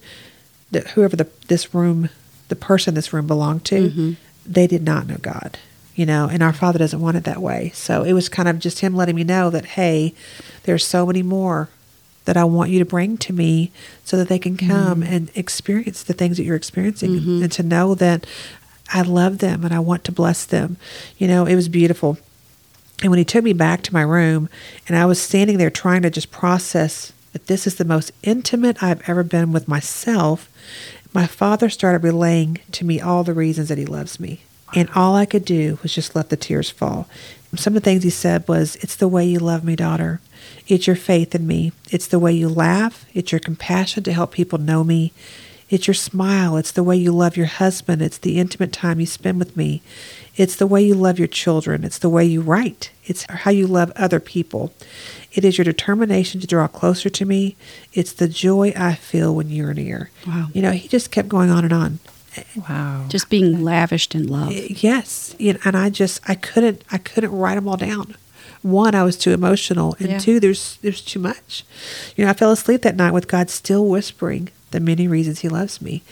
that 0.72 0.90
whoever 0.90 1.16
the 1.16 1.28
this 1.48 1.74
room, 1.74 2.10
the 2.50 2.56
person 2.56 2.94
this 2.94 3.14
room 3.14 3.28
belonged 3.28 3.66
to, 3.66 3.90
mm-hmm. 3.90 4.12
they 4.46 4.68
did 4.68 4.84
not 4.84 5.08
know 5.08 5.18
God, 5.22 5.58
you 5.96 6.06
know, 6.06 6.28
and 6.28 6.44
our 6.44 6.54
Father 6.54 6.80
doesn't 6.80 7.02
want 7.02 7.18
it 7.18 7.24
that 7.24 7.42
way. 7.42 7.72
So 7.74 8.04
it 8.04 8.14
was 8.14 8.30
kind 8.30 8.50
of 8.50 8.60
just 8.60 8.80
Him 8.80 8.96
letting 8.96 9.16
me 9.16 9.24
know 9.24 9.50
that 9.50 9.66
hey, 9.66 10.14
there's 10.64 10.86
so 10.86 11.06
many 11.06 11.24
more 11.24 11.70
that 12.26 12.38
I 12.38 12.44
want 12.44 12.72
you 12.72 12.80
to 12.80 12.86
bring 12.86 13.18
to 13.18 13.34
me 13.34 13.72
so 14.04 14.18
that 14.18 14.28
they 14.28 14.40
can 14.40 14.58
come 14.58 15.02
mm-hmm. 15.02 15.14
and 15.14 15.32
experience 15.36 16.04
the 16.04 16.14
things 16.14 16.38
that 16.38 16.44
you're 16.44 16.56
experiencing 16.56 17.12
mm-hmm. 17.12 17.44
and 17.44 17.52
to 17.54 17.64
know 17.64 17.96
that 17.96 18.26
I 18.92 19.02
love 19.02 19.40
them 19.40 19.64
and 19.64 19.74
I 19.74 19.80
want 19.80 20.04
to 20.06 20.12
bless 20.12 20.46
them. 20.46 20.78
You 21.18 21.28
know, 21.28 21.46
it 21.46 21.56
was 21.56 21.70
beautiful. 21.70 22.18
And 23.02 23.12
when 23.12 23.18
he 23.18 23.26
took 23.26 23.44
me 23.44 23.54
back 23.54 23.84
to 23.84 23.94
my 23.94 24.02
room, 24.02 24.50
and 24.88 24.98
I 24.98 25.06
was 25.06 25.22
standing 25.22 25.58
there 25.58 25.70
trying 25.70 26.02
to 26.04 26.10
just 26.10 26.32
process 26.32 27.12
that 27.34 27.48
this 27.48 27.68
is 27.68 27.76
the 27.76 27.86
most 27.86 28.12
intimate 28.24 28.82
I've 28.82 29.08
ever 29.10 29.24
been 29.24 29.52
with 29.52 29.68
myself, 29.68 30.50
my 31.14 31.28
father 31.28 31.70
started 31.70 32.04
relaying 32.04 32.60
to 32.72 32.86
me 32.86 33.02
all 33.02 33.24
the 33.24 33.34
reasons 33.34 33.70
that 33.70 33.78
he 33.78 33.86
loves 33.86 34.20
me. 34.20 34.42
And 34.74 34.90
all 34.96 35.16
I 35.16 35.26
could 35.26 35.46
do 35.46 35.78
was 35.82 35.94
just 35.94 36.16
let 36.16 36.30
the 36.30 36.38
tears 36.38 36.70
fall. 36.70 37.08
Some 37.56 37.76
of 37.76 37.82
the 37.82 37.86
things 37.86 38.04
he 38.04 38.10
said 38.10 38.48
was, 38.48 38.76
It's 38.78 38.96
the 38.96 39.08
way 39.08 39.26
you 39.26 39.40
love 39.40 39.64
me, 39.64 39.76
daughter. 39.76 40.20
It's 40.68 40.88
your 40.88 40.96
faith 40.96 41.36
in 41.36 41.48
me. 41.48 41.72
It's 41.90 42.08
the 42.08 42.20
way 42.20 42.34
you 42.34 42.50
laugh. 42.50 43.06
It's 43.14 43.32
your 43.32 43.40
compassion 43.40 44.04
to 44.04 44.14
help 44.14 44.32
people 44.32 44.60
know 44.60 44.84
me. 44.84 45.14
It's 45.70 45.88
your 45.88 45.96
smile. 45.96 46.58
It's 46.58 46.72
the 46.72 46.84
way 46.84 46.96
you 46.96 47.12
love 47.12 47.36
your 47.36 47.48
husband. 47.48 48.02
It's 48.02 48.20
the 48.20 48.40
intimate 48.40 48.72
time 48.72 49.00
you 49.00 49.06
spend 49.06 49.40
with 49.40 49.58
me. 49.58 49.82
It's 50.36 50.56
the 50.56 50.68
way 50.68 50.84
you 50.84 50.94
love 50.96 51.18
your 51.18 51.28
children. 51.28 51.84
It's 51.84 51.98
the 51.98 52.10
way 52.10 52.26
you 52.26 52.42
write. 52.42 52.92
It's 53.06 53.26
how 53.30 53.52
you 53.52 53.66
love 53.66 53.92
other 53.96 54.20
people. 54.20 54.74
It 55.34 55.44
is 55.44 55.58
your 55.58 55.66
determination 55.66 56.40
to 56.42 56.48
draw 56.48 56.68
closer 56.68 57.10
to 57.10 57.26
me. 57.26 57.56
It's 57.94 58.14
the 58.14 58.28
joy 58.28 58.74
I 58.76 58.96
feel 58.96 59.34
when 59.34 59.50
you're 59.50 59.74
near. 59.74 60.12
Wow. 60.28 60.48
You 60.54 60.62
know, 60.62 60.72
he 60.72 60.88
just 60.88 61.12
kept 61.12 61.30
going 61.30 61.50
on 61.50 61.64
and 61.64 61.74
on. 61.74 62.00
Wow. 62.70 63.06
Just 63.08 63.30
being 63.30 63.64
lavished 63.64 64.14
in 64.14 64.28
love. 64.28 64.52
Yes. 64.52 65.36
And 65.40 65.76
I 65.76 65.90
just 65.90 66.20
I 66.30 66.36
couldn't 66.36 66.84
I 66.92 66.98
couldn't 66.98 67.32
write 67.32 67.56
them 67.56 67.68
all 67.68 67.78
down. 67.78 68.16
One, 68.62 68.96
I 68.96 69.04
was 69.04 69.16
too 69.16 69.32
emotional, 69.32 69.96
and 70.00 70.10
yeah. 70.10 70.18
two, 70.18 70.40
there's 70.40 70.78
there's 70.78 71.02
too 71.02 71.20
much. 71.20 71.64
You 72.16 72.26
know, 72.26 72.32
I 72.32 72.34
fell 72.34 72.52
asleep 72.52 72.82
that 72.82 72.96
night 72.96 73.12
with 73.12 73.28
God 73.28 73.50
still 73.50 73.86
whispering 73.86 74.50
the 74.76 74.82
many 74.82 75.08
reasons 75.08 75.40
he 75.40 75.50
loves 75.50 75.82
me. 75.82 76.04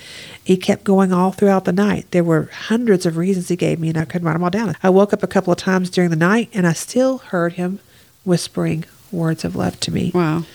He 0.41 0.55
kept 0.55 0.85
going 0.85 1.11
all 1.11 1.31
throughout 1.31 1.65
the 1.65 1.73
night. 1.73 2.09
There 2.11 2.23
were 2.23 2.49
hundreds 2.51 3.05
of 3.05 3.17
reasons 3.17 3.49
he 3.49 3.57
gave 3.57 3.77
me, 3.77 3.89
and 3.89 3.97
I 3.97 4.05
couldn't 4.05 4.25
write 4.25 4.33
them 4.33 4.43
all 4.43 4.49
down. 4.49 4.75
I 4.81 4.89
woke 4.89 5.11
up 5.13 5.21
a 5.21 5.27
couple 5.27 5.51
of 5.51 5.59
times 5.59 5.89
during 5.89 6.09
the 6.09 6.15
night, 6.15 6.49
and 6.53 6.65
I 6.65 6.73
still 6.73 7.17
heard 7.17 7.53
him 7.53 7.79
whispering 8.23 8.85
words 9.11 9.43
of 9.43 9.55
love 9.55 9.79
to 9.81 9.91
me. 9.91 10.11
Wow. 10.13 10.45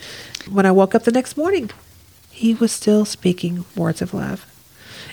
When 0.49 0.65
I 0.65 0.71
woke 0.71 0.95
up 0.95 1.03
the 1.03 1.11
next 1.11 1.37
morning, 1.37 1.69
he 2.31 2.55
was 2.55 2.71
still 2.71 3.05
speaking 3.05 3.65
words 3.75 4.01
of 4.01 4.13
love. 4.13 4.45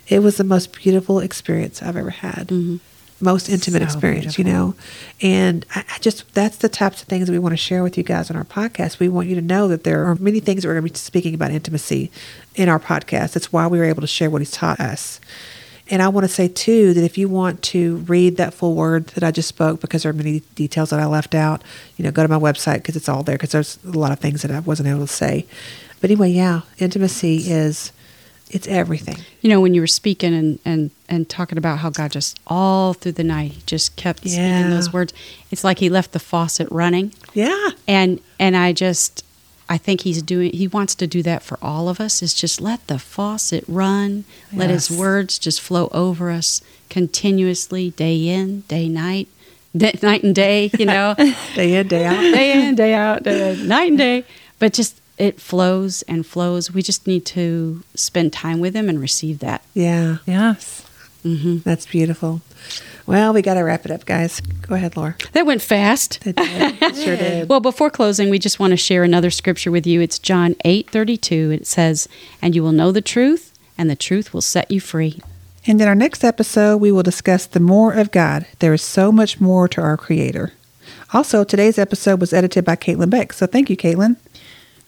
It 0.08 0.20
was 0.20 0.38
the 0.38 0.44
most 0.44 0.72
beautiful 0.72 1.20
experience 1.20 1.82
I've 1.82 1.96
ever 1.96 2.10
had. 2.10 2.48
Mm-hmm 2.48 2.76
most 3.20 3.48
intimate 3.48 3.80
so 3.80 3.84
experience, 3.84 4.36
beautiful. 4.36 4.44
you 4.44 4.52
know. 4.52 4.74
And 5.22 5.64
I, 5.74 5.84
I, 5.94 5.98
just 5.98 6.32
that's 6.34 6.58
the 6.58 6.68
types 6.68 7.02
of 7.02 7.08
things 7.08 7.26
that 7.26 7.32
we 7.32 7.38
want 7.38 7.52
to 7.52 7.56
share 7.56 7.82
with 7.82 7.96
you 7.96 8.04
guys 8.04 8.30
on 8.30 8.36
our 8.36 8.44
podcast. 8.44 8.98
We 8.98 9.08
want 9.08 9.28
you 9.28 9.34
to 9.36 9.42
know 9.42 9.68
that 9.68 9.84
there 9.84 10.04
are 10.04 10.14
many 10.16 10.40
things 10.40 10.62
that 10.62 10.68
we're 10.68 10.74
going 10.74 10.86
to 10.86 10.92
be 10.92 10.98
speaking 10.98 11.34
about 11.34 11.50
intimacy 11.50 12.10
in 12.54 12.68
our 12.68 12.78
podcast. 12.78 13.32
That's 13.32 13.52
why 13.52 13.66
we 13.66 13.78
were 13.78 13.84
able 13.84 14.02
to 14.02 14.06
share 14.06 14.30
what 14.30 14.40
he's 14.40 14.50
taught 14.50 14.80
us. 14.80 15.20
And 15.88 16.02
I 16.02 16.08
want 16.08 16.24
to 16.24 16.32
say 16.32 16.48
too 16.48 16.94
that 16.94 17.04
if 17.04 17.16
you 17.16 17.28
want 17.28 17.62
to 17.64 17.98
read 17.98 18.38
that 18.38 18.52
full 18.52 18.74
word 18.74 19.06
that 19.08 19.22
I 19.22 19.30
just 19.30 19.48
spoke, 19.48 19.80
because 19.80 20.02
there 20.02 20.10
are 20.10 20.14
many 20.14 20.40
details 20.56 20.90
that 20.90 20.98
I 20.98 21.06
left 21.06 21.34
out, 21.34 21.62
you 21.96 22.04
know, 22.04 22.10
go 22.10 22.22
to 22.22 22.28
my 22.28 22.38
website 22.38 22.78
because 22.78 22.96
it's 22.96 23.08
all 23.08 23.22
there. 23.22 23.36
Because 23.36 23.52
there's 23.52 23.78
a 23.84 23.90
lot 23.90 24.10
of 24.10 24.18
things 24.18 24.42
that 24.42 24.50
I 24.50 24.60
wasn't 24.60 24.88
able 24.88 25.06
to 25.06 25.12
say. 25.12 25.46
But 26.00 26.10
anyway, 26.10 26.30
yeah, 26.30 26.62
intimacy 26.78 27.36
is 27.46 27.92
it's 28.50 28.68
everything. 28.68 29.16
You 29.40 29.50
know, 29.50 29.60
when 29.60 29.74
you 29.74 29.80
were 29.80 29.86
speaking 29.86 30.32
and, 30.32 30.58
and, 30.64 30.90
and 31.08 31.28
talking 31.28 31.58
about 31.58 31.78
how 31.78 31.90
God 31.90 32.12
just 32.12 32.38
all 32.46 32.94
through 32.94 33.12
the 33.12 33.24
night 33.24 33.52
he 33.52 33.62
just 33.66 33.96
kept 33.96 34.24
yeah. 34.24 34.58
speaking 34.58 34.70
those 34.70 34.92
words, 34.92 35.12
it's 35.50 35.64
like 35.64 35.78
he 35.78 35.88
left 35.88 36.12
the 36.12 36.20
faucet 36.20 36.68
running. 36.70 37.12
Yeah. 37.34 37.70
And 37.88 38.20
and 38.38 38.56
I 38.56 38.72
just 38.72 39.24
I 39.68 39.78
think 39.78 40.02
he's 40.02 40.22
doing 40.22 40.52
he 40.52 40.68
wants 40.68 40.94
to 40.96 41.06
do 41.06 41.22
that 41.24 41.42
for 41.42 41.58
all 41.60 41.88
of 41.88 42.00
us 42.00 42.22
is 42.22 42.34
just 42.34 42.60
let 42.60 42.86
the 42.86 42.98
faucet 42.98 43.64
run, 43.66 44.24
yes. 44.50 44.58
let 44.58 44.70
his 44.70 44.90
words 44.90 45.38
just 45.38 45.60
flow 45.60 45.88
over 45.88 46.30
us 46.30 46.62
continuously 46.88 47.90
day 47.90 48.28
in, 48.28 48.60
day 48.62 48.88
night. 48.88 49.28
Day, 49.76 49.98
night 50.02 50.22
and 50.22 50.34
day, 50.34 50.70
you 50.78 50.86
know, 50.86 51.14
day 51.54 51.74
in, 51.74 51.88
day 51.88 52.06
out, 52.06 52.20
day 52.20 52.66
in, 52.66 52.74
day 52.76 52.94
out, 52.94 53.22
day, 53.24 53.62
night 53.62 53.88
and 53.88 53.98
day. 53.98 54.24
But 54.58 54.72
just 54.72 54.98
it 55.18 55.40
flows 55.40 56.02
and 56.02 56.26
flows. 56.26 56.70
We 56.72 56.82
just 56.82 57.06
need 57.06 57.24
to 57.26 57.82
spend 57.94 58.32
time 58.32 58.60
with 58.60 58.74
Him 58.74 58.88
and 58.88 59.00
receive 59.00 59.38
that. 59.40 59.62
Yeah. 59.74 60.18
Yes. 60.26 60.86
Mm-hmm. 61.24 61.58
That's 61.58 61.86
beautiful. 61.86 62.40
Well, 63.06 63.32
we 63.32 63.42
got 63.42 63.54
to 63.54 63.60
wrap 63.62 63.84
it 63.84 63.90
up, 63.90 64.04
guys. 64.04 64.40
Go 64.40 64.74
ahead, 64.74 64.96
Laura. 64.96 65.16
That 65.32 65.46
went 65.46 65.62
fast. 65.62 66.24
It 66.26 66.36
did. 66.36 66.76
Sure 66.96 67.16
did. 67.16 67.48
well, 67.48 67.60
before 67.60 67.90
closing, 67.90 68.30
we 68.30 68.38
just 68.38 68.58
want 68.58 68.70
to 68.72 68.76
share 68.76 69.02
another 69.04 69.30
scripture 69.30 69.70
with 69.70 69.86
you. 69.86 70.00
It's 70.00 70.18
John 70.18 70.54
eight 70.64 70.88
thirty 70.90 71.16
two. 71.16 71.50
It 71.52 71.66
says, 71.66 72.08
"And 72.42 72.54
you 72.54 72.62
will 72.62 72.72
know 72.72 72.90
the 72.92 73.00
truth, 73.02 73.52
and 73.76 73.88
the 73.90 73.96
truth 73.96 74.32
will 74.32 74.40
set 74.40 74.70
you 74.70 74.80
free." 74.80 75.20
And 75.66 75.80
in 75.80 75.88
our 75.88 75.94
next 75.94 76.24
episode, 76.24 76.78
we 76.78 76.90
will 76.92 77.02
discuss 77.02 77.46
the 77.46 77.60
more 77.60 77.92
of 77.92 78.10
God. 78.12 78.46
There 78.60 78.72
is 78.74 78.82
so 78.82 79.10
much 79.12 79.40
more 79.40 79.68
to 79.68 79.80
our 79.80 79.96
Creator. 79.96 80.52
Also, 81.12 81.44
today's 81.44 81.78
episode 81.78 82.20
was 82.20 82.32
edited 82.32 82.64
by 82.64 82.76
Caitlin 82.76 83.10
Beck. 83.10 83.32
So 83.32 83.46
thank 83.46 83.68
you, 83.70 83.76
Caitlin. 83.76 84.16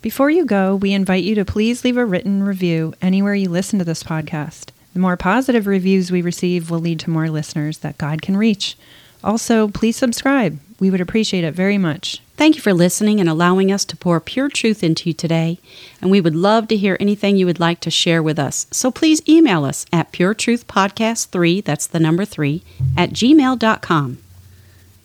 Before 0.01 0.31
you 0.31 0.45
go, 0.45 0.77
we 0.77 0.93
invite 0.93 1.25
you 1.25 1.35
to 1.35 1.45
please 1.45 1.83
leave 1.83 1.97
a 1.97 2.05
written 2.05 2.45
review 2.45 2.95
anywhere 3.03 3.35
you 3.35 3.49
listen 3.49 3.81
to 3.81 3.85
this 3.85 4.05
podcast. 4.05 4.71
The 4.93 5.01
more 5.01 5.17
positive 5.17 5.67
reviews 5.67 6.13
we 6.13 6.23
receive 6.23 6.71
will 6.71 6.79
lead 6.79 7.01
to 7.01 7.11
more 7.11 7.29
listeners 7.29 7.79
that 7.79 7.99
God 7.99 8.23
can 8.23 8.37
reach. 8.37 8.77
Also, 9.25 9.67
please 9.67 9.97
subscribe. 9.97 10.61
We 10.79 10.89
would 10.93 11.01
appreciate 11.01 11.43
it 11.43 11.53
very 11.53 11.79
much. 11.79 12.23
Thank 12.37 12.55
you 12.55 12.63
for 12.63 12.73
listening 12.73 13.19
and 13.19 13.29
allowing 13.29 13.73
us 13.73 13.85
to 13.87 13.97
pour 13.97 14.21
pure 14.21 14.49
truth 14.49 14.85
into 14.85 15.09
you 15.09 15.13
today. 15.13 15.59
And 16.01 16.13
we 16.13 16.21
would 16.21 16.37
love 16.37 16.69
to 16.69 16.77
hear 16.77 16.97
anything 17.01 17.37
you 17.37 17.47
would 17.47 17.59
like 17.59 17.81
to 17.81 17.91
share 17.91 18.23
with 18.23 18.39
us. 18.39 18.69
So 18.71 18.93
please 18.93 19.21
email 19.29 19.65
us 19.65 19.85
at 19.93 20.13
puretruthpodcast3, 20.13 21.65
that's 21.65 21.89
the 21.89 21.99
number 21.99 22.25
3, 22.25 22.63
at 22.97 23.11
gmail.com. 23.11 24.19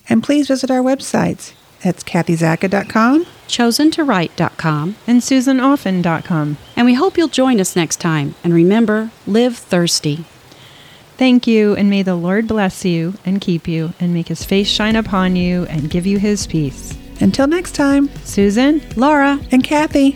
And 0.08 0.24
please 0.24 0.48
visit 0.50 0.70
our 0.70 0.84
websites. 0.84 1.54
That's 1.82 2.04
kathyzacca.com. 2.04 3.26
ChosenToWrite.com. 3.48 4.96
And 5.08 5.22
SusanOffen.com. 5.22 6.58
And 6.76 6.86
we 6.86 6.94
hope 6.94 7.18
you'll 7.18 7.28
join 7.28 7.60
us 7.60 7.76
next 7.76 7.98
time. 8.00 8.36
And 8.44 8.54
remember, 8.54 9.12
live 9.26 9.58
thirsty. 9.58 10.26
Thank 11.18 11.46
you, 11.46 11.76
and 11.76 11.90
may 11.90 12.02
the 12.02 12.16
Lord 12.16 12.48
bless 12.48 12.84
you 12.84 13.14
and 13.24 13.40
keep 13.40 13.68
you, 13.68 13.94
and 14.00 14.14
make 14.14 14.30
his 14.30 14.44
face 14.44 14.68
shine 14.68 14.96
upon 14.96 15.36
you 15.36 15.66
and 15.66 15.90
give 15.90 16.08
you 16.08 16.18
his 16.18 16.48
peace. 16.48 16.98
Until 17.20 17.48
next 17.48 17.76
time, 17.76 18.10
Susan, 18.24 18.82
Laura, 18.96 19.40
and 19.52 19.64
Kathy. 19.64 20.16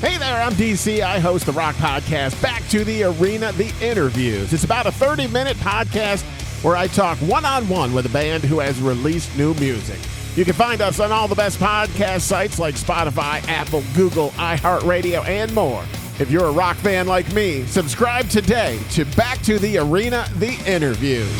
Hey 0.00 0.18
there, 0.18 0.42
I'm 0.42 0.52
DC. 0.52 1.00
I 1.00 1.18
host 1.18 1.46
the 1.46 1.52
Rock 1.52 1.74
Podcast, 1.76 2.40
Back 2.42 2.62
to 2.68 2.84
the 2.84 3.04
Arena, 3.04 3.50
The 3.52 3.72
Interviews. 3.80 4.52
It's 4.52 4.64
about 4.64 4.84
a 4.84 4.92
30 4.92 5.26
minute 5.28 5.56
podcast 5.56 6.22
where 6.62 6.76
I 6.76 6.86
talk 6.86 7.16
one 7.18 7.46
on 7.46 7.66
one 7.66 7.94
with 7.94 8.04
a 8.04 8.10
band 8.10 8.44
who 8.44 8.58
has 8.58 8.78
released 8.78 9.34
new 9.38 9.54
music. 9.54 9.98
You 10.36 10.44
can 10.44 10.52
find 10.52 10.82
us 10.82 11.00
on 11.00 11.12
all 11.12 11.28
the 11.28 11.34
best 11.34 11.58
podcast 11.58 12.20
sites 12.20 12.58
like 12.58 12.74
Spotify, 12.74 13.42
Apple, 13.48 13.82
Google, 13.94 14.30
iHeartRadio, 14.32 15.24
and 15.24 15.52
more. 15.54 15.82
If 16.18 16.30
you're 16.30 16.44
a 16.44 16.52
rock 16.52 16.76
fan 16.76 17.06
like 17.06 17.32
me, 17.32 17.64
subscribe 17.64 18.28
today 18.28 18.78
to 18.90 19.06
Back 19.16 19.40
to 19.42 19.58
the 19.58 19.78
Arena, 19.78 20.28
The 20.36 20.62
Interviews. 20.66 21.32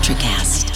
Electricast. 0.00 0.69